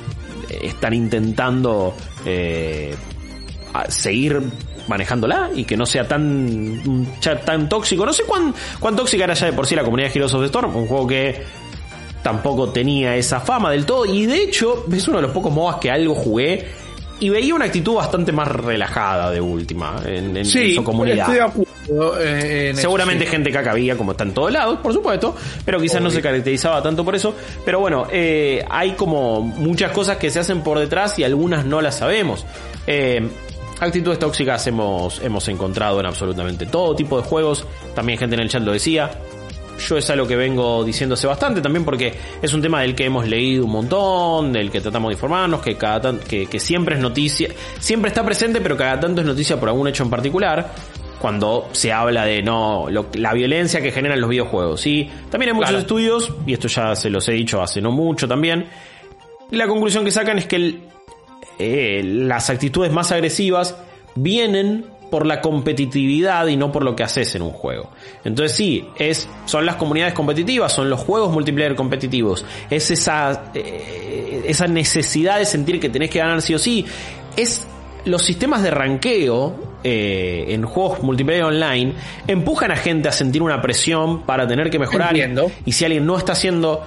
eh, 0.50 0.58
están 0.64 0.92
intentando 0.94 1.94
eh, 2.26 2.94
seguir 3.88 4.42
manejándola 4.88 5.50
y 5.54 5.64
que 5.64 5.76
no 5.76 5.86
sea 5.86 6.08
tan 6.08 7.06
tan 7.44 7.68
tóxico. 7.68 8.04
No 8.04 8.12
sé 8.12 8.24
cuán, 8.24 8.52
cuán 8.80 8.96
tóxica 8.96 9.24
era 9.24 9.34
ya 9.34 9.46
de 9.46 9.52
por 9.52 9.66
sí 9.66 9.76
la 9.76 9.84
comunidad 9.84 10.08
de 10.08 10.14
Heroes 10.18 10.34
of 10.34 10.40
the 10.40 10.46
Storm, 10.46 10.74
un 10.74 10.86
juego 10.86 11.06
que 11.06 11.42
tampoco 12.22 12.70
tenía 12.70 13.14
esa 13.14 13.38
fama 13.38 13.70
del 13.70 13.86
todo 13.86 14.04
y 14.04 14.26
de 14.26 14.42
hecho 14.42 14.86
es 14.92 15.06
uno 15.06 15.18
de 15.18 15.22
los 15.22 15.30
pocos 15.30 15.52
MOBAs 15.52 15.76
que 15.76 15.90
algo 15.90 16.16
jugué 16.16 16.66
y 17.20 17.28
veía 17.28 17.54
una 17.54 17.66
actitud 17.66 17.94
bastante 17.94 18.32
más 18.32 18.48
relajada 18.48 19.30
de 19.30 19.40
última 19.40 20.02
en, 20.04 20.44
su 20.44 20.82
comunidad. 20.82 21.52
Eh, 22.20 22.72
Seguramente 22.74 23.26
gente 23.26 23.50
caca 23.50 23.70
había, 23.70 23.96
como 23.96 24.12
está 24.12 24.24
en 24.24 24.34
todos 24.34 24.52
lados, 24.52 24.78
por 24.82 24.92
supuesto, 24.92 25.34
pero 25.64 25.80
quizás 25.80 26.02
no 26.02 26.10
se 26.10 26.20
caracterizaba 26.20 26.82
tanto 26.82 27.04
por 27.04 27.14
eso. 27.14 27.34
Pero 27.64 27.80
bueno, 27.80 28.06
eh, 28.10 28.64
hay 28.68 28.92
como 28.92 29.40
muchas 29.40 29.92
cosas 29.92 30.16
que 30.16 30.30
se 30.30 30.38
hacen 30.38 30.62
por 30.62 30.78
detrás 30.78 31.18
y 31.18 31.24
algunas 31.24 31.64
no 31.64 31.80
las 31.80 31.96
sabemos. 31.96 32.44
Eh, 32.86 33.26
actitudes 33.80 34.18
tóxicas 34.18 34.66
hemos, 34.66 35.20
hemos 35.22 35.46
encontrado 35.48 36.00
en 36.00 36.06
absolutamente 36.06 36.66
todo 36.66 36.94
tipo 36.94 37.20
de 37.20 37.26
juegos. 37.26 37.64
También 37.94 38.18
gente 38.18 38.34
en 38.36 38.42
el 38.42 38.48
chat 38.48 38.62
lo 38.62 38.72
decía. 38.72 39.10
Yo 39.78 39.96
es 39.96 40.10
algo 40.10 40.26
que 40.26 40.34
vengo 40.34 40.82
diciéndose 40.82 41.28
bastante 41.28 41.60
también 41.60 41.84
porque 41.84 42.12
es 42.42 42.52
un 42.52 42.60
tema 42.60 42.80
del 42.80 42.96
que 42.96 43.04
hemos 43.04 43.28
leído 43.28 43.64
un 43.64 43.70
montón, 43.70 44.52
del 44.52 44.72
que 44.72 44.80
tratamos 44.80 45.10
de 45.10 45.12
informarnos, 45.12 45.60
que 45.60 45.76
cada 45.76 46.18
que, 46.18 46.46
que 46.46 46.58
siempre 46.58 46.96
es 46.96 47.00
noticia, 47.00 47.50
siempre 47.78 48.08
está 48.08 48.24
presente, 48.24 48.60
pero 48.60 48.76
cada 48.76 48.98
tanto 48.98 49.20
es 49.20 49.26
noticia 49.28 49.58
por 49.60 49.68
algún 49.68 49.86
hecho 49.86 50.02
en 50.02 50.10
particular 50.10 50.68
cuando 51.18 51.68
se 51.72 51.92
habla 51.92 52.24
de 52.24 52.42
no 52.42 52.86
la 53.14 53.32
violencia 53.34 53.80
que 53.80 53.92
generan 53.92 54.20
los 54.20 54.30
videojuegos. 54.30 54.86
Y 54.86 55.10
también 55.30 55.50
hay 55.50 55.56
muchos 55.56 55.76
estudios, 55.76 56.32
y 56.46 56.52
esto 56.52 56.68
ya 56.68 56.94
se 56.94 57.10
los 57.10 57.28
he 57.28 57.32
dicho 57.32 57.62
hace 57.62 57.80
no 57.80 57.90
mucho 57.90 58.28
también, 58.28 58.66
la 59.50 59.66
conclusión 59.66 60.04
que 60.04 60.10
sacan 60.10 60.38
es 60.38 60.46
que 60.46 60.80
eh, 61.58 62.02
las 62.04 62.50
actitudes 62.50 62.92
más 62.92 63.10
agresivas 63.12 63.76
vienen 64.14 64.84
por 65.10 65.26
la 65.26 65.40
competitividad 65.40 66.46
y 66.48 66.56
no 66.56 66.70
por 66.70 66.84
lo 66.84 66.94
que 66.94 67.02
haces 67.02 67.34
en 67.34 67.42
un 67.42 67.50
juego. 67.50 67.90
Entonces 68.24 68.56
sí, 68.56 68.86
es, 68.96 69.28
son 69.46 69.64
las 69.64 69.76
comunidades 69.76 70.14
competitivas, 70.14 70.72
son 70.72 70.90
los 70.90 71.00
juegos 71.00 71.32
multiplayer 71.32 71.74
competitivos, 71.74 72.44
es 72.68 72.90
esa, 72.90 73.50
eh, 73.54 74.44
esa 74.46 74.66
necesidad 74.66 75.38
de 75.38 75.46
sentir 75.46 75.80
que 75.80 75.88
tenés 75.88 76.10
que 76.10 76.18
ganar 76.18 76.42
sí 76.42 76.54
o 76.54 76.58
sí, 76.58 76.84
es 77.36 77.66
los 78.04 78.22
sistemas 78.22 78.62
de 78.62 78.70
ranqueo 78.70 79.67
eh, 79.84 80.46
en 80.48 80.64
juegos 80.64 81.02
multiplayer 81.02 81.44
online 81.44 81.94
empujan 82.26 82.72
a 82.72 82.76
gente 82.76 83.08
a 83.08 83.12
sentir 83.12 83.42
una 83.42 83.62
presión 83.62 84.22
para 84.22 84.46
tener 84.46 84.70
que 84.70 84.78
mejorar. 84.78 85.14
Y 85.64 85.72
si 85.72 85.84
alguien 85.84 86.04
no 86.04 86.16
está 86.16 86.32
haciendo 86.32 86.84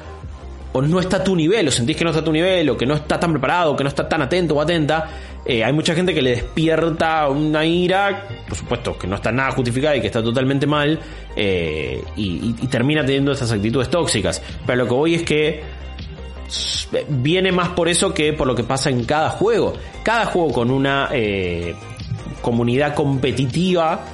o 0.74 0.82
no 0.82 1.00
está 1.00 1.18
a 1.18 1.24
tu 1.24 1.36
nivel, 1.36 1.68
o 1.68 1.72
sentís 1.72 1.98
que 1.98 2.04
no 2.04 2.12
está 2.12 2.22
a 2.22 2.24
tu 2.24 2.32
nivel, 2.32 2.70
o 2.70 2.78
que 2.78 2.86
no 2.86 2.96
está 2.96 3.20
tan 3.20 3.32
preparado, 3.32 3.76
que 3.76 3.84
no 3.84 3.90
está 3.90 4.08
tan 4.08 4.22
atento 4.22 4.56
o 4.56 4.62
atenta, 4.62 5.10
eh, 5.46 5.64
hay 5.64 5.74
mucha 5.74 5.94
gente 5.94 6.14
que 6.14 6.22
le 6.22 6.32
despierta 6.32 7.28
una 7.28 7.66
ira, 7.66 8.26
por 8.48 8.58
supuesto 8.58 8.98
que 8.98 9.08
no 9.08 9.16
está 9.16 9.32
nada 9.32 9.52
justificada 9.52 9.96
y 9.98 10.02
que 10.02 10.08
está 10.08 10.24
totalmente 10.24 10.68
mal, 10.68 11.00
eh, 11.36 12.02
y, 12.16 12.54
termina 12.68 13.06
teniendo 13.06 13.34
esas 13.34 13.52
actitudes 13.52 13.90
tóxicas. 13.90 14.42
Pero 14.66 14.84
lo 14.84 14.88
que 14.88 14.94
voy 14.94 15.16
es 15.16 15.24
que 15.24 15.62
viene 17.10 17.52
más 17.52 17.70
por 17.70 17.90
eso 17.90 18.14
que 18.14 18.34
por 18.34 18.48
lo 18.48 18.56
que 18.56 18.64
pasa 18.64 18.90
en 18.90 19.04
cada 19.04 19.30
juego. 19.30 19.74
Cada 20.04 20.26
juego 20.26 20.52
con 20.54 20.72
una 20.72 21.10
comunidad 22.42 22.96
competitiva 22.96 24.06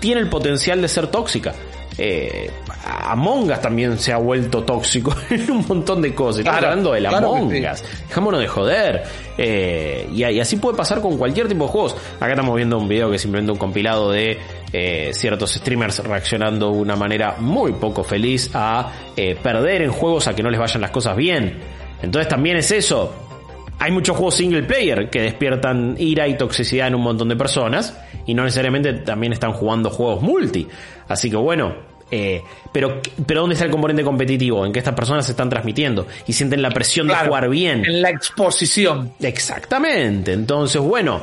tiene 0.00 0.20
el 0.20 0.28
potencial 0.28 0.80
de 0.80 0.88
ser 0.88 1.06
tóxica. 1.08 1.54
Eh, 1.98 2.50
Among 2.84 3.50
Us 3.50 3.60
también 3.60 3.98
se 3.98 4.12
ha 4.12 4.16
vuelto 4.16 4.64
tóxico 4.64 5.14
en 5.30 5.50
un 5.50 5.64
montón 5.66 6.02
de 6.02 6.14
cosas. 6.14 6.40
Estamos 6.40 6.62
hablando 6.62 6.92
de 6.92 7.00
la 7.00 7.10
Among 7.10 7.48
Us. 7.48 7.84
Dejámonos 8.08 8.40
de 8.40 8.48
joder. 8.48 9.02
Eh, 9.38 10.08
y, 10.12 10.22
así 10.40 10.56
puede 10.56 10.76
pasar 10.76 11.00
con 11.00 11.16
cualquier 11.16 11.48
tipo 11.48 11.66
de 11.66 11.70
juegos. 11.70 11.96
Acá 12.16 12.30
estamos 12.30 12.56
viendo 12.56 12.78
un 12.78 12.88
video 12.88 13.10
que 13.10 13.16
es 13.16 13.22
simplemente 13.22 13.52
un 13.52 13.58
compilado 13.58 14.10
de 14.10 14.38
eh, 14.72 15.10
ciertos 15.12 15.52
streamers 15.52 15.98
reaccionando 16.00 16.70
de 16.72 16.78
una 16.78 16.96
manera 16.96 17.36
muy 17.38 17.72
poco 17.72 18.02
feliz 18.02 18.50
a 18.54 18.90
eh, 19.16 19.36
perder 19.40 19.82
en 19.82 19.92
juegos 19.92 20.26
a 20.28 20.34
que 20.34 20.42
no 20.42 20.50
les 20.50 20.58
vayan 20.58 20.80
las 20.80 20.90
cosas 20.90 21.16
bien. 21.16 21.60
Entonces 22.02 22.28
también 22.28 22.56
es 22.56 22.70
eso 22.70 23.31
hay 23.78 23.90
muchos 23.90 24.16
juegos 24.16 24.34
single 24.36 24.62
player 24.62 25.10
que 25.10 25.20
despiertan 25.20 25.96
ira 25.98 26.28
y 26.28 26.36
toxicidad 26.36 26.88
en 26.88 26.94
un 26.94 27.02
montón 27.02 27.28
de 27.28 27.36
personas 27.36 27.98
y 28.26 28.34
no 28.34 28.44
necesariamente 28.44 28.92
también 28.92 29.32
están 29.32 29.52
jugando 29.52 29.90
juegos 29.90 30.22
multi. 30.22 30.68
Así 31.08 31.28
que 31.30 31.36
bueno, 31.36 31.74
eh, 32.10 32.42
pero, 32.70 33.00
pero 33.26 33.40
¿dónde 33.40 33.54
está 33.54 33.64
el 33.64 33.70
componente 33.70 34.04
competitivo? 34.04 34.64
En 34.66 34.72
que 34.72 34.78
estas 34.78 34.94
personas 34.94 35.24
se 35.24 35.32
están 35.32 35.48
transmitiendo 35.48 36.06
y 36.26 36.32
sienten 36.32 36.60
la 36.60 36.70
presión 36.70 37.08
de 37.08 37.14
jugar 37.14 37.48
bien. 37.48 37.84
En 37.84 38.02
la 38.02 38.10
exposición. 38.10 39.14
Exactamente. 39.18 40.32
Entonces, 40.32 40.80
bueno, 40.80 41.22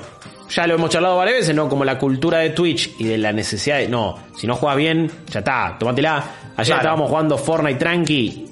ya 0.50 0.66
lo 0.66 0.74
hemos 0.74 0.90
charlado 0.90 1.18
varias 1.18 1.38
veces, 1.38 1.56
¿no? 1.56 1.70
Como 1.70 1.86
la 1.86 2.00
cultura 2.00 2.40
de 2.40 2.50
Twitch 2.50 2.96
y 2.98 3.04
de 3.04 3.20
la 3.20 3.32
necesidad 3.32 3.78
de, 3.78 3.88
no, 3.88 4.18
si 4.36 4.48
no 4.48 4.56
juegas 4.56 4.78
bien, 4.78 5.12
ya 5.30 5.40
está, 5.40 5.78
tómatela. 5.80 6.24
Ayer 6.58 6.76
estábamos 6.76 7.10
jugando 7.10 7.38
Fortnite 7.38 7.80
tranqui 7.80 8.49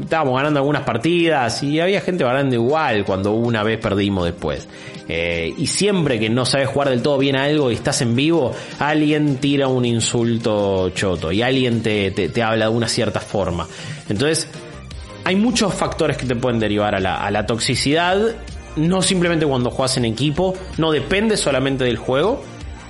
estábamos 0.00 0.36
ganando 0.36 0.60
algunas 0.60 0.82
partidas 0.82 1.62
y 1.62 1.80
había 1.80 2.00
gente 2.00 2.24
ganando 2.24 2.54
igual 2.54 3.04
cuando 3.04 3.32
una 3.32 3.62
vez 3.62 3.78
perdimos 3.78 4.24
después. 4.24 4.68
Eh, 5.08 5.54
y 5.56 5.66
siempre 5.66 6.18
que 6.18 6.28
no 6.28 6.44
sabes 6.44 6.68
jugar 6.68 6.90
del 6.90 7.00
todo 7.00 7.18
bien 7.18 7.36
a 7.36 7.44
algo 7.44 7.70
y 7.70 7.74
estás 7.74 8.02
en 8.02 8.16
vivo, 8.16 8.52
alguien 8.78 9.36
tira 9.36 9.68
un 9.68 9.84
insulto 9.84 10.90
choto 10.90 11.30
y 11.30 11.42
alguien 11.42 11.82
te, 11.82 12.10
te, 12.10 12.42
habla 12.42 12.66
de 12.66 12.72
una 12.72 12.88
cierta 12.88 13.20
forma. 13.20 13.68
Entonces, 14.08 14.48
hay 15.24 15.36
muchos 15.36 15.74
factores 15.74 16.16
que 16.16 16.26
te 16.26 16.34
pueden 16.34 16.58
derivar 16.58 16.94
a 16.94 17.00
la, 17.00 17.24
a 17.24 17.30
la 17.30 17.46
toxicidad, 17.46 18.18
no 18.76 19.02
simplemente 19.02 19.46
cuando 19.46 19.70
juegas 19.70 19.96
en 19.96 20.06
equipo, 20.06 20.54
no 20.78 20.90
depende 20.90 21.36
solamente 21.36 21.84
del 21.84 21.96
juego. 21.96 22.42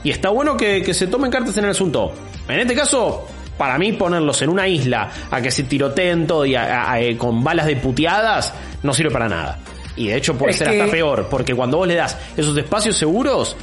Y 0.03 0.11
está 0.11 0.31
bueno 0.31 0.57
que, 0.57 0.83
que 0.83 0.95
se 0.95 1.09
tomen 1.09 1.31
cartas 1.31 1.57
en 1.59 1.65
el 1.65 1.71
asunto. 1.71 2.13
En 2.49 2.61
este 2.61 2.75
caso, 2.75 3.27
para 3.57 3.79
mí 3.79 3.93
ponerlos 3.93 4.43
en 4.43 4.51
una 4.51 4.69
isla 4.69 5.11
a 5.31 5.41
que 5.41 5.51
se 5.51 5.65
tiroteen 5.65 6.27
todo 6.27 6.45
y 6.45 6.55
eh, 6.55 7.17
con 7.19 7.43
balas 7.43 7.67
de 7.67 7.77
puteadas 7.77 8.53
no 8.83 8.93
sirve 8.93 9.11
para 9.11 9.29
nada. 9.29 9.59
Y 9.97 10.09
de 10.09 10.17
hecho 10.17 10.37
puede 10.37 10.53
ser 10.53 10.69
hasta 10.69 10.91
peor, 10.91 11.27
porque 11.31 11.55
cuando 11.55 11.79
vos 11.79 11.89
le 11.89 11.95
das 11.95 12.19
esos 12.37 12.57
espacios 12.57 12.97
seguros, 12.97 13.57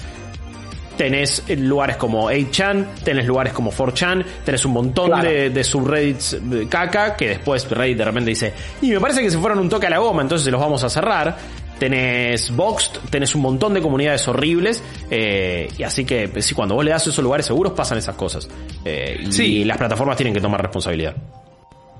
tenés 0.97 1.43
lugares 1.57 1.97
como 1.97 2.29
8chan, 2.29 2.87
tenés 3.03 3.25
lugares 3.25 3.53
como 3.53 3.71
4chan, 3.71 4.25
tenés 4.43 4.65
un 4.65 4.73
montón 4.73 5.21
de, 5.21 5.49
de, 5.49 5.63
subreddits 5.63 6.37
caca 6.69 7.15
que 7.15 7.29
después 7.29 7.69
Reddit 7.69 7.97
de 7.97 8.05
repente 8.05 8.29
dice, 8.31 8.53
y 8.81 8.91
me 8.91 8.99
parece 8.99 9.21
que 9.21 9.29
se 9.29 9.37
fueron 9.37 9.59
un 9.59 9.69
toque 9.69 9.87
a 9.87 9.91
la 9.91 9.99
goma, 9.99 10.21
entonces 10.23 10.45
se 10.45 10.51
los 10.51 10.59
vamos 10.59 10.83
a 10.83 10.89
cerrar 10.89 11.37
tenés 11.79 12.55
Voxed, 12.55 12.99
tenés 13.09 13.35
un 13.35 13.41
montón 13.41 13.73
de 13.73 13.81
comunidades 13.81 14.27
horribles, 14.27 14.83
eh, 15.09 15.67
y 15.77 15.83
así 15.83 16.05
que 16.05 16.41
si 16.41 16.53
cuando 16.53 16.75
vos 16.75 16.85
le 16.85 16.91
das 16.91 17.07
esos 17.07 17.23
lugares 17.23 17.45
seguros 17.45 17.73
pasan 17.73 17.97
esas 17.97 18.15
cosas. 18.15 18.47
Eh, 18.85 19.23
y 19.39 19.63
las 19.63 19.77
plataformas 19.77 20.17
tienen 20.17 20.33
que 20.33 20.41
tomar 20.41 20.61
responsabilidad. 20.61 21.15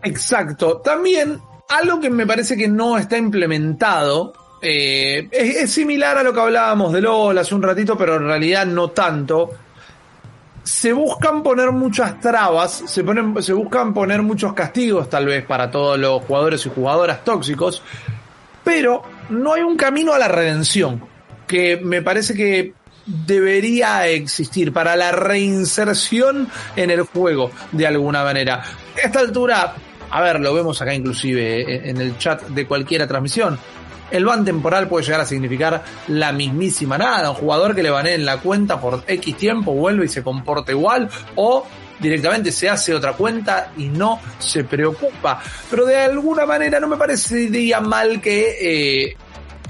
Exacto. 0.04 0.78
También 0.78 1.40
algo 1.70 2.00
que 2.00 2.10
me 2.10 2.26
parece 2.26 2.58
que 2.58 2.68
no 2.68 2.98
está 2.98 3.18
implementado. 3.18 4.34
Eh, 4.62 5.28
es, 5.32 5.72
similar 5.72 6.18
a 6.18 6.24
lo 6.24 6.34
que 6.34 6.40
hablábamos 6.40 6.94
de 6.94 7.02
LOL 7.02 7.38
hace 7.38 7.54
un 7.54 7.64
ratito, 7.64 7.98
pero 7.98 8.16
en 8.16 8.26
realidad 8.26 8.66
no 8.66 8.90
tanto. 8.92 9.50
se 10.64 10.94
buscan 10.94 11.44
poner 11.44 11.72
muchas 11.72 12.22
trabas, 12.22 12.84
se, 12.86 13.04
ponen, 13.04 13.42
se 13.44 13.52
buscan 13.52 13.94
poner 13.94 14.22
muchos 14.22 14.54
castigos 14.54 15.10
tal 15.10 15.26
vez 15.26 15.46
para 15.46 15.70
todos 15.70 16.00
los 16.00 16.24
jugadores 16.24 16.66
y 16.66 16.70
jugadoras 16.70 17.26
tóxicos, 17.26 17.84
pero 18.64 19.04
no 19.30 19.54
hay 19.54 19.62
un 19.62 19.78
camino 19.78 20.14
a 20.14 20.20
la 20.20 20.28
redención, 20.28 21.04
que 21.48 21.78
me 21.78 22.02
parece 22.02 22.34
que 22.34 22.74
debería 23.06 24.08
existir 24.08 24.72
para 24.72 24.96
la 24.96 25.12
reinserción 25.12 26.48
en 26.76 26.90
el 26.90 27.04
juego 27.04 27.52
de 27.72 27.88
alguna 27.88 28.24
manera. 28.24 28.62
A 28.62 29.06
esta 29.06 29.20
altura, 29.20 29.76
a 30.10 30.22
ver, 30.22 30.40
lo 30.40 30.54
vemos 30.54 30.82
acá 30.82 30.94
inclusive 30.94 31.90
en 31.90 31.98
el 31.98 32.18
chat 32.18 32.44
de 32.44 32.66
cualquier 32.66 33.08
transmisión. 33.08 33.60
El 34.12 34.26
ban 34.26 34.46
temporal 34.46 34.88
puede 34.88 35.06
llegar 35.06 35.22
a 35.22 35.26
significar 35.26 35.84
la 36.08 36.32
mismísima 36.32 37.00
nada. 37.00 37.32
Un 37.32 37.36
jugador 37.36 37.74
que 37.74 37.82
le 37.82 37.90
en 38.14 38.26
la 38.26 38.38
cuenta 38.38 38.80
por 38.80 39.04
X 39.08 39.36
tiempo 39.36 39.74
vuelve 39.74 40.06
y 40.06 40.08
se 40.08 40.22
comporta 40.22 40.72
igual 40.72 41.10
o 41.36 41.66
directamente 42.00 42.52
se 42.52 42.70
hace 42.70 42.94
otra 42.94 43.14
cuenta 43.14 43.72
y 43.78 43.86
no 43.86 44.20
se 44.40 44.64
preocupa. 44.64 45.42
Pero 45.70 45.86
de 45.86 45.98
alguna 45.98 46.46
manera 46.46 46.80
no 46.80 46.88
me 46.88 46.98
parecería 46.98 47.80
mal 47.80 48.22
que 48.22 48.58
eh, 49.08 49.18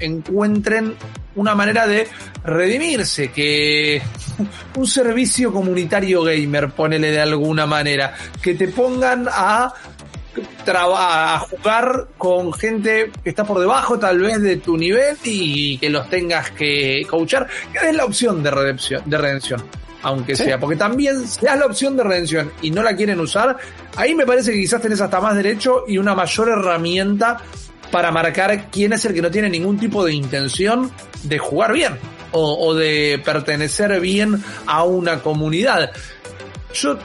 encuentren 0.00 0.94
una 1.36 1.54
manera 1.54 1.86
de 1.86 2.06
redimirse, 2.44 3.30
que 3.30 4.00
un 4.76 4.86
servicio 4.86 5.52
comunitario 5.52 6.22
gamer, 6.22 6.70
ponele 6.70 7.10
de 7.10 7.20
alguna 7.20 7.66
manera, 7.66 8.14
que 8.40 8.54
te 8.54 8.68
pongan 8.68 9.28
a 9.30 9.72
a 10.66 11.38
jugar 11.38 12.08
con 12.18 12.52
gente 12.52 13.12
que 13.22 13.30
está 13.30 13.44
por 13.44 13.60
debajo 13.60 13.98
tal 14.00 14.18
vez 14.18 14.42
de 14.42 14.56
tu 14.56 14.76
nivel 14.76 15.16
y 15.22 15.78
que 15.78 15.88
los 15.90 16.10
tengas 16.10 16.50
que 16.50 17.06
coachar, 17.08 17.46
que 17.72 17.90
es 17.90 17.94
la 17.94 18.04
opción 18.04 18.42
de 18.42 18.50
redención, 18.50 19.02
de 19.06 19.18
redención 19.18 19.83
aunque 20.04 20.36
sea, 20.36 20.60
porque 20.60 20.76
también 20.76 21.26
si 21.26 21.46
das 21.46 21.58
la 21.58 21.64
opción 21.64 21.96
de 21.96 22.04
redención 22.04 22.52
y 22.60 22.70
no 22.70 22.82
la 22.82 22.94
quieren 22.94 23.18
usar, 23.18 23.56
ahí 23.96 24.14
me 24.14 24.26
parece 24.26 24.52
que 24.52 24.58
quizás 24.58 24.80
tenés 24.80 25.00
hasta 25.00 25.18
más 25.18 25.34
derecho 25.34 25.84
y 25.88 25.96
una 25.96 26.14
mayor 26.14 26.50
herramienta 26.50 27.38
para 27.90 28.12
marcar 28.12 28.68
quién 28.70 28.92
es 28.92 29.04
el 29.06 29.14
que 29.14 29.22
no 29.22 29.30
tiene 29.30 29.48
ningún 29.48 29.78
tipo 29.78 30.04
de 30.04 30.12
intención 30.12 30.90
de 31.22 31.38
jugar 31.38 31.72
bien 31.72 31.94
o, 32.32 32.66
o 32.66 32.74
de 32.74 33.20
pertenecer 33.24 33.98
bien 33.98 34.44
a 34.66 34.84
una 34.84 35.20
comunidad. 35.22 35.90
Yo 36.74 36.98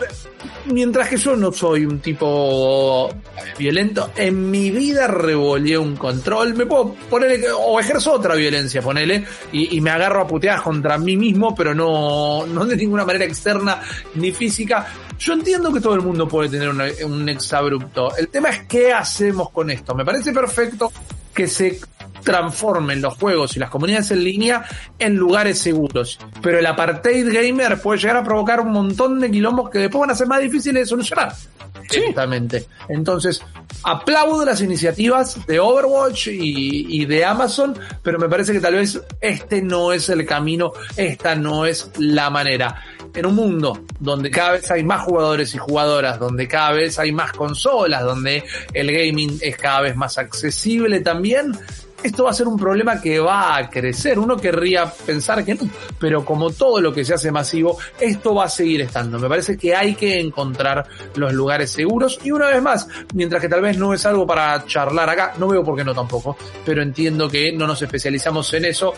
mientras 0.65 1.09
que 1.09 1.17
yo 1.17 1.35
no 1.35 1.51
soy 1.51 1.85
un 1.85 1.99
tipo 1.99 3.09
violento, 3.57 4.11
en 4.15 4.49
mi 4.49 4.71
vida 4.71 5.07
revolé 5.07 5.77
un 5.77 5.95
control, 5.95 6.55
me 6.55 6.65
puedo 6.65 6.95
poner, 7.09 7.39
o 7.55 7.79
ejerzo 7.79 8.13
otra 8.13 8.35
violencia, 8.35 8.81
ponele, 8.81 9.23
y, 9.51 9.79
me 9.79 9.91
agarro 9.91 10.21
a 10.21 10.27
putear 10.27 10.61
contra 10.61 10.97
mí 10.97 11.15
mismo, 11.15 11.55
pero 11.55 11.73
no, 11.73 12.45
no 12.45 12.65
de 12.65 12.75
ninguna 12.75 13.05
manera 13.05 13.25
externa 13.25 13.81
ni 14.15 14.31
física. 14.31 14.87
Yo 15.17 15.33
entiendo 15.33 15.71
que 15.71 15.81
todo 15.81 15.93
el 15.95 16.01
mundo 16.01 16.27
puede 16.27 16.49
tener 16.49 16.69
un 16.69 17.29
exabrupto. 17.29 18.15
El 18.15 18.29
tema 18.29 18.49
es 18.49 18.63
qué 18.63 18.93
hacemos 18.93 19.51
con 19.51 19.69
esto. 19.69 19.93
Me 19.93 20.05
parece 20.05 20.31
perfecto 20.31 20.91
que 21.33 21.47
se 21.47 21.79
transformen 22.23 23.01
los 23.01 23.15
juegos 23.15 23.55
y 23.55 23.59
las 23.59 23.69
comunidades 23.69 24.11
en 24.11 24.23
línea 24.23 24.65
en 24.97 25.15
lugares 25.15 25.59
seguros. 25.59 26.19
Pero 26.41 26.59
el 26.59 26.65
apartheid 26.65 27.31
gamer 27.31 27.81
puede 27.81 27.99
llegar 27.99 28.17
a 28.17 28.23
provocar 28.23 28.61
un 28.61 28.71
montón 28.71 29.19
de 29.19 29.31
quilombos 29.31 29.69
que 29.69 29.79
después 29.79 30.01
van 30.01 30.11
a 30.11 30.15
ser 30.15 30.27
más 30.27 30.41
difíciles 30.41 30.83
de 30.83 30.85
solucionar. 30.85 31.33
Exactamente. 31.91 32.65
Entonces, 32.87 33.41
aplaudo 33.83 34.45
las 34.45 34.61
iniciativas 34.61 35.45
de 35.47 35.59
Overwatch 35.59 36.27
y, 36.27 37.01
y, 37.01 37.05
de 37.05 37.25
Amazon, 37.25 37.77
pero 38.03 38.19
me 38.19 38.29
parece 38.29 38.53
que 38.53 38.59
tal 38.59 38.75
vez 38.75 39.01
este 39.21 39.61
no 39.61 39.91
es 39.91 40.09
el 40.09 40.25
camino, 40.25 40.73
esta 40.95 41.35
no 41.35 41.65
es 41.65 41.91
la 41.97 42.29
manera. 42.29 42.83
En 43.13 43.25
un 43.25 43.35
mundo 43.35 43.85
donde 43.99 44.29
cada 44.29 44.51
vez 44.51 44.69
hay 44.69 44.83
más 44.83 45.03
jugadores 45.03 45.55
y 45.55 45.57
jugadoras, 45.57 46.19
donde 46.19 46.47
cada 46.47 46.73
vez 46.73 46.99
hay 46.99 47.11
más 47.11 47.31
consolas, 47.33 48.03
donde 48.03 48.43
el 48.73 48.91
gaming 48.91 49.39
es 49.41 49.57
cada 49.57 49.81
vez 49.81 49.95
más 49.95 50.17
accesible 50.17 50.99
también, 50.99 51.57
esto 52.03 52.23
va 52.23 52.31
a 52.31 52.33
ser 52.33 52.47
un 52.47 52.57
problema 52.57 53.01
que 53.01 53.19
va 53.19 53.55
a 53.55 53.69
crecer. 53.69 54.19
Uno 54.19 54.37
querría 54.37 54.85
pensar 54.85 55.43
que 55.43 55.55
no, 55.55 55.69
pero 55.99 56.23
como 56.23 56.51
todo 56.51 56.79
lo 56.79 56.93
que 56.93 57.03
se 57.03 57.13
hace 57.13 57.31
masivo, 57.31 57.77
esto 57.99 58.35
va 58.35 58.45
a 58.45 58.49
seguir 58.49 58.81
estando. 58.81 59.19
Me 59.19 59.27
parece 59.27 59.57
que 59.57 59.75
hay 59.75 59.95
que 59.95 60.19
encontrar 60.19 60.85
los 61.15 61.33
lugares 61.33 61.71
seguros 61.71 62.19
y 62.23 62.31
una 62.31 62.47
vez 62.47 62.61
más, 62.61 62.87
mientras 63.13 63.41
que 63.41 63.49
tal 63.49 63.61
vez 63.61 63.77
no 63.77 63.93
es 63.93 64.05
algo 64.05 64.25
para 64.25 64.65
charlar 64.65 65.09
acá, 65.09 65.33
no 65.37 65.47
veo 65.47 65.63
por 65.63 65.75
qué 65.75 65.83
no 65.83 65.93
tampoco, 65.93 66.37
pero 66.65 66.81
entiendo 66.81 67.29
que 67.29 67.51
no 67.51 67.67
nos 67.67 67.81
especializamos 67.81 68.53
en 68.53 68.65
eso. 68.65 68.93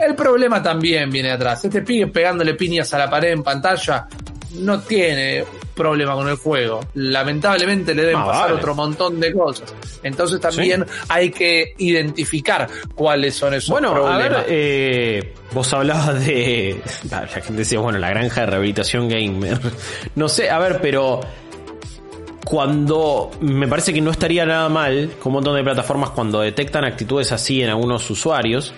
El 0.00 0.14
problema 0.14 0.62
también 0.62 1.10
viene 1.10 1.30
atrás. 1.30 1.64
Este 1.64 1.82
pibe 1.82 2.06
pegándole 2.06 2.54
piñas 2.54 2.92
a 2.94 2.98
la 2.98 3.10
pared 3.10 3.32
en 3.32 3.42
pantalla 3.42 4.08
no 4.54 4.80
tiene 4.80 5.44
problema 5.74 6.14
con 6.14 6.28
el 6.28 6.36
juego. 6.36 6.80
Lamentablemente 6.94 7.94
le 7.94 8.02
deben 8.02 8.24
pasar 8.24 8.52
otro 8.52 8.74
montón 8.74 9.20
de 9.20 9.32
cosas. 9.32 9.74
Entonces 10.02 10.40
también 10.40 10.84
hay 11.08 11.30
que 11.30 11.74
identificar 11.78 12.68
cuáles 12.94 13.34
son 13.34 13.54
esos 13.54 13.70
bueno, 13.70 13.92
problemas. 13.92 14.30
Ver, 14.30 14.46
eh, 14.48 15.34
vos 15.52 15.72
hablabas 15.72 16.24
de. 16.24 16.82
La 17.10 17.26
gente 17.26 17.52
decía, 17.52 17.80
bueno, 17.80 17.98
la 17.98 18.10
granja 18.10 18.42
de 18.42 18.46
rehabilitación 18.46 19.08
gamer. 19.08 19.58
No 20.14 20.28
sé, 20.28 20.50
a 20.50 20.58
ver, 20.58 20.80
pero. 20.80 21.20
Cuando 22.44 23.30
me 23.40 23.68
parece 23.68 23.92
que 23.92 24.00
no 24.00 24.10
estaría 24.10 24.44
nada 24.44 24.68
mal 24.68 25.12
con 25.20 25.30
un 25.30 25.34
montón 25.34 25.54
de 25.54 25.62
plataformas 25.62 26.10
cuando 26.10 26.40
detectan 26.40 26.84
actitudes 26.84 27.30
así 27.30 27.62
en 27.62 27.68
algunos 27.68 28.10
usuarios. 28.10 28.74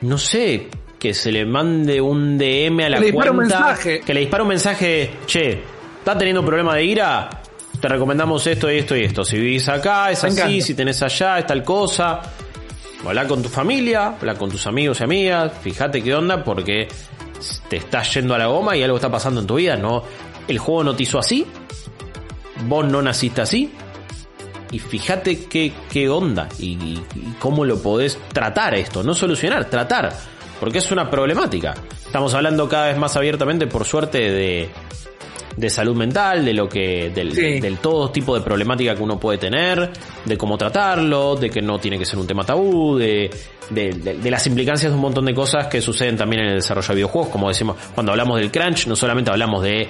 No 0.00 0.16
sé, 0.16 0.68
que 1.00 1.14
se 1.14 1.32
le 1.32 1.46
mande 1.46 1.98
un 2.00 2.36
DM 2.36 2.80
a 2.84 2.88
la 2.90 3.00
que 3.00 3.12
cuenta. 3.12 3.32
Un 3.32 3.38
mensaje. 3.38 4.00
Que 4.00 4.14
le 4.14 4.20
dispara 4.20 4.42
un 4.42 4.50
mensaje, 4.50 5.10
che, 5.26 5.62
¿estás 5.98 6.18
teniendo 6.18 6.44
problema 6.44 6.74
de 6.76 6.84
ira? 6.84 7.30
Te 7.80 7.88
recomendamos 7.88 8.46
esto 8.46 8.70
y 8.70 8.76
esto 8.76 8.94
y 8.94 9.04
esto. 9.04 9.24
Si 9.24 9.38
vivís 9.38 9.68
acá, 9.70 10.10
es 10.10 10.22
así, 10.22 10.60
si 10.60 10.74
tenés 10.74 11.02
allá, 11.02 11.38
es 11.38 11.46
tal 11.46 11.64
cosa. 11.64 12.20
Habla 13.04 13.26
con 13.26 13.42
tu 13.42 13.48
familia, 13.48 14.08
habla 14.08 14.34
con 14.34 14.50
tus 14.50 14.66
amigos 14.66 15.00
y 15.00 15.04
amigas, 15.04 15.52
fíjate 15.62 16.02
qué 16.02 16.14
onda, 16.14 16.44
porque 16.44 16.86
te 17.70 17.78
estás 17.78 18.12
yendo 18.12 18.34
a 18.34 18.38
la 18.38 18.48
goma 18.48 18.76
y 18.76 18.82
algo 18.82 18.96
está 18.96 19.10
pasando 19.10 19.40
en 19.40 19.46
tu 19.46 19.54
vida, 19.54 19.76
no. 19.76 20.04
El 20.46 20.58
juego 20.58 20.84
no 20.84 20.94
te 20.94 21.04
hizo 21.04 21.18
así, 21.18 21.46
vos 22.66 22.84
no 22.84 23.00
naciste 23.00 23.40
así, 23.40 23.72
y 24.70 24.78
fíjate 24.78 25.46
qué, 25.46 25.72
qué 25.90 26.10
onda 26.10 26.46
y, 26.58 26.72
y, 26.72 27.34
cómo 27.38 27.64
lo 27.64 27.80
podés 27.82 28.18
tratar 28.34 28.74
esto, 28.74 29.02
no 29.02 29.14
solucionar, 29.14 29.64
tratar 29.64 30.12
porque 30.60 30.78
es 30.78 30.92
una 30.92 31.10
problemática. 31.10 31.74
Estamos 32.04 32.34
hablando 32.34 32.68
cada 32.68 32.88
vez 32.88 32.98
más 32.98 33.16
abiertamente, 33.16 33.66
por 33.66 33.84
suerte, 33.84 34.18
de, 34.18 34.68
de 35.56 35.70
salud 35.70 35.96
mental, 35.96 36.44
de 36.44 36.54
lo 36.54 36.68
que, 36.68 37.10
del, 37.10 37.34
del, 37.34 37.78
todo 37.78 38.10
tipo 38.10 38.34
de 38.34 38.42
problemática 38.42 38.94
que 38.94 39.02
uno 39.02 39.18
puede 39.18 39.38
tener, 39.38 39.90
de 40.24 40.36
cómo 40.36 40.58
tratarlo, 40.58 41.34
de 41.36 41.50
que 41.50 41.62
no 41.62 41.78
tiene 41.78 41.98
que 41.98 42.04
ser 42.04 42.18
un 42.18 42.26
tema 42.26 42.44
tabú, 42.44 42.96
de, 42.96 43.30
de, 43.70 43.92
de, 43.92 44.30
las 44.30 44.46
implicancias 44.46 44.92
de 44.92 44.96
un 44.96 45.02
montón 45.02 45.24
de 45.24 45.34
cosas 45.34 45.66
que 45.66 45.80
suceden 45.80 46.16
también 46.16 46.42
en 46.42 46.48
el 46.50 46.56
desarrollo 46.56 46.88
de 46.88 46.94
videojuegos, 46.94 47.30
como 47.30 47.48
decimos, 47.48 47.76
cuando 47.94 48.12
hablamos 48.12 48.38
del 48.38 48.50
crunch, 48.50 48.86
no 48.86 48.96
solamente 48.96 49.30
hablamos 49.30 49.62
de 49.62 49.88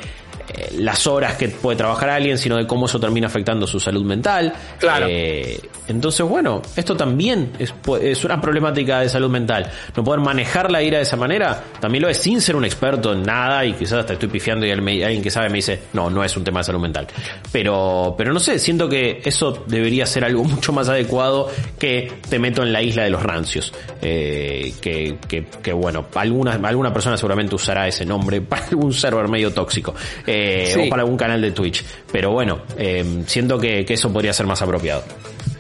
eh, 0.53 0.71
las 0.79 1.07
horas 1.07 1.37
que 1.37 1.49
puede 1.49 1.77
trabajar 1.77 2.11
alguien, 2.11 2.39
sino 2.39 2.57
de 2.57 2.67
cómo 2.67 2.87
eso 2.87 2.99
termina 2.99 3.27
afectando 3.27 3.67
su 3.67 3.79
salud 3.79 4.05
mental. 4.05 4.53
Claro. 4.79 5.07
Eh, 5.09 5.61
entonces, 5.89 6.27
bueno, 6.27 6.63
esto 6.77 6.97
también 6.97 7.53
es, 7.59 7.73
es, 8.01 8.25
una 8.25 8.41
problemática 8.41 9.01
de 9.01 9.09
salud 9.09 9.31
mental. 9.31 9.71
No 9.97 10.05
poder 10.05 10.21
manejar 10.21 10.71
la 10.71 10.83
ira 10.83 10.99
de 10.99 11.05
esa 11.05 11.17
manera, 11.17 11.63
también 11.81 12.03
lo 12.03 12.09
es 12.09 12.19
sin 12.19 12.41
ser 12.41 12.57
un 12.57 12.65
experto 12.65 13.13
en 13.13 13.23
nada 13.23 13.65
y 13.65 13.73
quizás 13.75 14.01
hasta 14.01 14.15
estoy 14.15 14.29
pifiando 14.29 14.67
y 14.67 14.71
alguien 14.71 15.23
que 15.23 15.31
sabe 15.31 15.49
me 15.49 15.57
dice, 15.57 15.81
no, 15.93 16.11
no 16.11 16.25
es 16.25 16.37
un 16.37 16.45
tema 16.45 16.61
de 16.61 16.65
salud 16.65 16.81
mental. 16.81 17.07
Pero, 17.53 18.15
pero 18.17 18.33
no 18.33 18.41
sé, 18.41 18.59
siento 18.59 18.89
que 18.89 19.21
eso 19.25 19.65
debería 19.67 20.07
ser 20.07 20.25
algo 20.25 20.45
mucho 20.51 20.73
más 20.73 20.89
adecuado 20.89 21.51
que 21.79 22.13
te 22.29 22.39
meto 22.39 22.63
en 22.63 22.73
la 22.73 22.83
isla 22.83 23.05
de 23.05 23.11
los 23.11 23.23
rancios. 23.23 23.73
Eh, 24.03 24.75
que, 24.81 25.19
que, 25.29 25.45
que, 25.63 25.73
bueno, 25.73 26.07
alguna, 26.15 26.53
alguna 26.53 26.93
persona 26.93 27.17
seguramente 27.17 27.55
usará 27.55 27.87
ese 27.87 28.07
nombre 28.07 28.41
para 28.41 28.67
algún 28.67 28.93
server 28.93 29.29
medio 29.29 29.53
tóxico. 29.53 29.95
Eh, 30.27 30.40
o 30.79 30.89
para 30.89 31.03
algún 31.03 31.17
canal 31.17 31.41
de 31.41 31.51
Twitch. 31.53 31.85
Pero 32.11 32.31
bueno, 32.31 32.63
eh, 32.77 33.23
siento 33.27 33.59
que, 33.59 33.85
eso 33.89 34.13
podría 34.13 34.33
ser 34.33 34.47
más 34.47 34.63
apropiado. 34.63 35.03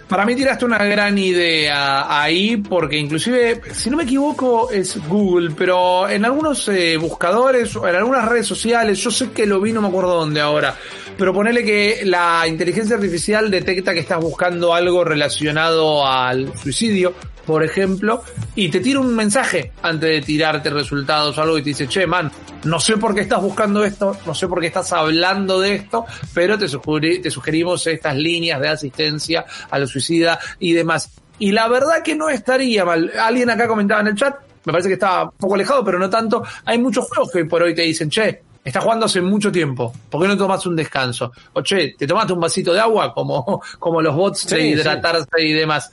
Para 0.08 0.24
mí 0.26 0.34
tiraste 0.34 0.64
una 0.64 0.84
gran 0.84 1.16
idea 1.16 2.20
ahí, 2.20 2.56
porque 2.56 2.96
inclusive, 2.96 3.60
si 3.72 3.90
no 3.90 3.96
me 3.96 4.02
equivoco, 4.02 4.68
es 4.70 4.98
Google, 5.06 5.52
pero 5.56 6.08
en 6.08 6.24
algunos 6.24 6.66
eh, 6.68 6.96
buscadores 6.96 7.76
o 7.76 7.86
en 7.86 7.94
algunas 7.94 8.28
redes 8.28 8.46
sociales, 8.46 8.98
yo 8.98 9.12
sé 9.12 9.30
que 9.30 9.46
lo 9.46 9.60
vi, 9.60 9.72
no 9.72 9.80
me 9.80 9.86
acuerdo 9.86 10.16
dónde 10.16 10.40
ahora, 10.40 10.74
pero 11.16 11.32
ponele 11.32 11.62
que 11.62 12.00
la 12.04 12.44
inteligencia 12.48 12.96
artificial 12.96 13.52
detecta 13.52 13.92
que 13.92 14.00
estás 14.00 14.18
buscando 14.20 14.74
algo 14.74 15.04
relacionado 15.04 16.04
al 16.04 16.58
suicidio, 16.58 17.14
por 17.50 17.64
ejemplo, 17.64 18.22
y 18.54 18.68
te 18.70 18.80
tira 18.80 19.00
un 19.00 19.14
mensaje 19.14 19.72
antes 19.82 20.08
de 20.08 20.20
tirarte 20.20 20.70
resultados 20.70 21.36
o 21.36 21.42
algo 21.42 21.58
y 21.58 21.62
te 21.62 21.70
dice, 21.70 21.88
che, 21.88 22.06
man, 22.06 22.30
no 22.64 22.78
sé 22.78 22.96
por 22.96 23.14
qué 23.14 23.22
estás 23.22 23.42
buscando 23.42 23.84
esto, 23.84 24.16
no 24.24 24.34
sé 24.34 24.46
por 24.46 24.60
qué 24.60 24.68
estás 24.68 24.92
hablando 24.92 25.60
de 25.60 25.74
esto, 25.74 26.06
pero 26.32 26.56
te, 26.56 26.66
te 26.66 27.30
sugerimos 27.30 27.86
estas 27.88 28.16
líneas 28.16 28.60
de 28.60 28.68
asistencia 28.68 29.44
a 29.68 29.78
los 29.78 29.90
suicida 29.90 30.38
y 30.60 30.72
demás. 30.72 31.10
Y 31.40 31.52
la 31.52 31.66
verdad 31.68 32.02
que 32.04 32.14
no 32.14 32.28
estaría 32.28 32.84
mal. 32.84 33.10
Alguien 33.18 33.50
acá 33.50 33.66
comentaba 33.66 34.00
en 34.02 34.08
el 34.08 34.14
chat, 34.14 34.36
me 34.64 34.72
parece 34.72 34.88
que 34.88 34.94
estaba 34.94 35.24
un 35.24 35.30
poco 35.32 35.54
alejado, 35.54 35.84
pero 35.84 35.98
no 35.98 36.08
tanto. 36.08 36.44
Hay 36.64 36.78
muchos 36.78 37.08
juegos 37.08 37.32
que 37.32 37.44
por 37.46 37.62
hoy 37.62 37.74
te 37.74 37.82
dicen, 37.82 38.10
che, 38.10 38.42
Estás 38.62 38.84
jugando 38.84 39.06
hace 39.06 39.22
mucho 39.22 39.50
tiempo. 39.50 39.90
¿Por 40.10 40.20
qué 40.20 40.28
no 40.28 40.36
tomas 40.36 40.66
un 40.66 40.76
descanso? 40.76 41.32
O 41.54 41.62
che, 41.62 41.94
¿te 41.96 42.06
tomaste 42.06 42.34
un 42.34 42.40
vasito 42.40 42.74
de 42.74 42.80
agua 42.80 43.14
como, 43.14 43.62
como 43.78 44.02
los 44.02 44.14
bots 44.14 44.48
de 44.48 44.68
hidratarse 44.68 45.40
y 45.40 45.52
demás? 45.54 45.90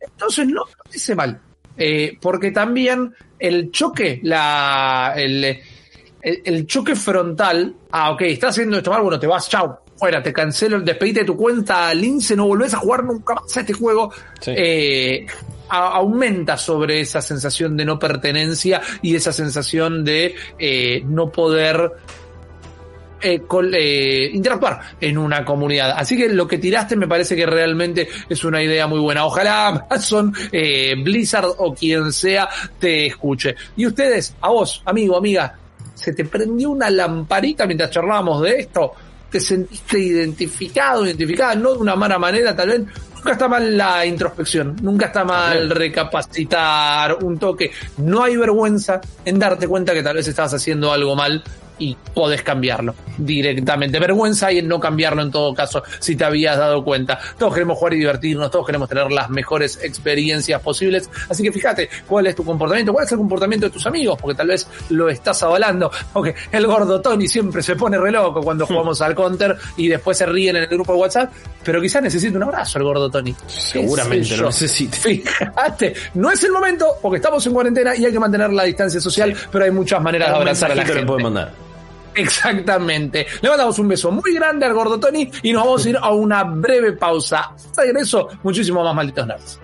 Entonces 0.00 0.46
no, 0.46 0.64
dice 0.90 1.14
mal. 1.14 1.40
Eh, 1.76 2.18
porque 2.20 2.50
también 2.50 3.14
el 3.38 3.70
choque, 3.70 4.20
la, 4.24 5.14
el, 5.16 5.58
el, 6.20 6.66
choque 6.66 6.96
frontal, 6.96 7.74
ah, 7.92 8.10
ok, 8.10 8.22
estás 8.22 8.50
haciendo 8.50 8.78
esto 8.78 8.90
mal, 8.90 9.02
bueno, 9.02 9.20
te 9.20 9.28
vas, 9.28 9.48
chao, 9.48 9.84
fuera, 9.96 10.22
te 10.22 10.32
cancelo, 10.32 10.80
despedite 10.80 11.20
de 11.20 11.26
tu 11.26 11.36
cuenta, 11.36 11.92
Lince, 11.94 12.34
no 12.34 12.46
volvés 12.46 12.74
a 12.74 12.78
jugar 12.78 13.04
nunca 13.04 13.34
más 13.34 13.56
a 13.56 13.60
este 13.60 13.72
juego. 13.72 14.12
Eh, 14.46 15.26
aumenta 15.68 16.56
sobre 16.56 17.00
esa 17.00 17.20
sensación 17.20 17.76
de 17.76 17.84
no 17.84 17.98
pertenencia 17.98 18.80
y 19.02 19.14
esa 19.14 19.32
sensación 19.32 20.04
de 20.04 20.34
eh, 20.58 21.02
no 21.04 21.30
poder 21.30 21.92
eh, 23.20 23.42
eh, 23.72 24.30
interactuar 24.32 24.80
en 25.00 25.18
una 25.18 25.44
comunidad. 25.44 25.94
Así 25.96 26.16
que 26.16 26.28
lo 26.28 26.46
que 26.46 26.58
tiraste 26.58 26.96
me 26.96 27.08
parece 27.08 27.34
que 27.34 27.46
realmente 27.46 28.08
es 28.28 28.44
una 28.44 28.62
idea 28.62 28.86
muy 28.86 29.00
buena. 29.00 29.24
Ojalá 29.24 29.66
Amazon, 29.88 30.32
eh, 30.52 30.94
Blizzard 31.02 31.48
o 31.58 31.74
quien 31.74 32.12
sea 32.12 32.48
te 32.78 33.06
escuche. 33.06 33.56
Y 33.76 33.86
ustedes, 33.86 34.34
a 34.40 34.50
vos, 34.50 34.82
amigo, 34.84 35.16
amiga, 35.16 35.58
¿se 35.94 36.12
te 36.12 36.24
prendió 36.24 36.70
una 36.70 36.90
lamparita 36.90 37.66
mientras 37.66 37.90
charlábamos 37.90 38.42
de 38.42 38.60
esto? 38.60 38.92
¿Te 39.30 39.40
sentiste 39.40 39.98
identificado, 39.98 41.04
identificada? 41.04 41.54
No 41.54 41.74
de 41.74 41.78
una 41.78 41.96
mala 41.96 42.18
manera, 42.18 42.54
tal 42.54 42.68
vez. 42.68 42.82
Nunca 43.18 43.32
está 43.32 43.48
mal 43.48 43.76
la 43.76 44.06
introspección, 44.06 44.76
nunca 44.80 45.06
está 45.06 45.24
mal 45.24 45.68
recapacitar 45.70 47.18
un 47.24 47.36
toque. 47.36 47.72
No 47.96 48.22
hay 48.22 48.36
vergüenza 48.36 49.00
en 49.24 49.40
darte 49.40 49.66
cuenta 49.66 49.92
que 49.92 50.04
tal 50.04 50.14
vez 50.14 50.28
estabas 50.28 50.54
haciendo 50.54 50.92
algo 50.92 51.16
mal 51.16 51.42
y 51.78 51.96
podés 52.14 52.42
cambiarlo 52.42 52.94
directamente. 53.16 53.98
Vergüenza 53.98 54.52
y 54.52 54.58
en 54.58 54.68
no 54.68 54.80
cambiarlo 54.80 55.22
en 55.22 55.30
todo 55.30 55.54
caso, 55.54 55.82
si 55.98 56.16
te 56.16 56.24
habías 56.24 56.56
dado 56.56 56.84
cuenta. 56.84 57.18
Todos 57.38 57.54
queremos 57.54 57.78
jugar 57.78 57.94
y 57.94 57.98
divertirnos, 57.98 58.50
todos 58.50 58.66
queremos 58.66 58.88
tener 58.88 59.10
las 59.10 59.30
mejores 59.30 59.78
experiencias 59.82 60.60
posibles. 60.62 61.10
Así 61.28 61.42
que 61.42 61.52
fíjate 61.52 61.88
cuál 62.06 62.26
es 62.26 62.34
tu 62.34 62.44
comportamiento, 62.44 62.92
cuál 62.92 63.04
es 63.04 63.12
el 63.12 63.18
comportamiento 63.18 63.66
de 63.66 63.72
tus 63.72 63.86
amigos, 63.86 64.18
porque 64.20 64.36
tal 64.36 64.48
vez 64.48 64.68
lo 64.90 65.08
estás 65.08 65.42
avalando. 65.42 65.90
Porque 66.12 66.34
el 66.52 66.66
gordo 66.66 67.00
Tony 67.00 67.28
siempre 67.28 67.62
se 67.62 67.76
pone 67.76 67.98
re 67.98 68.10
loco 68.10 68.40
cuando 68.40 68.64
hmm. 68.64 68.68
jugamos 68.68 69.00
al 69.02 69.14
counter 69.14 69.56
y 69.76 69.88
después 69.88 70.16
se 70.18 70.26
ríen 70.26 70.56
en 70.56 70.62
el 70.64 70.68
grupo 70.68 70.92
de 70.92 70.98
WhatsApp, 70.98 71.32
pero 71.64 71.80
quizás 71.80 72.02
necesite 72.02 72.36
un 72.36 72.42
abrazo 72.42 72.78
el 72.78 72.84
gordo 72.84 73.10
Tony. 73.10 73.34
Seguramente 73.46 74.36
lo 74.36 74.46
necesite. 74.46 74.96
Fíjate, 74.96 75.94
no 76.14 76.30
es 76.30 76.42
el 76.44 76.52
momento 76.52 76.86
porque 77.02 77.16
estamos 77.16 77.46
en 77.46 77.52
cuarentena 77.52 77.96
y 77.96 78.04
hay 78.04 78.12
que 78.12 78.20
mantener 78.20 78.52
la 78.52 78.64
distancia 78.64 79.00
social, 79.00 79.34
pero 79.50 79.64
hay 79.64 79.70
muchas 79.70 80.00
maneras 80.02 80.30
de 80.30 80.36
abrazar 80.36 80.72
a 80.72 80.74
la 80.74 80.84
gente. 80.84 81.04
mandar. 81.04 81.67
Exactamente. 82.18 83.26
Le 83.40 83.48
mandamos 83.48 83.78
un 83.78 83.88
beso 83.88 84.10
muy 84.10 84.34
grande 84.34 84.66
al 84.66 84.74
gordo 84.74 84.98
Tony 84.98 85.30
y 85.42 85.52
nos 85.52 85.64
vamos 85.64 85.86
a 85.86 85.88
ir 85.88 85.96
a 86.00 86.10
una 86.12 86.44
breve 86.44 86.92
pausa. 86.92 87.52
Regreso, 87.76 88.28
muchísimo 88.42 88.82
más 88.82 88.94
malditos 88.94 89.26
nerds. 89.26 89.60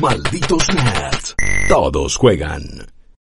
Malditos 0.00 0.68
nerds. 0.74 1.34
Todos 1.68 2.16
juegan. 2.16 2.95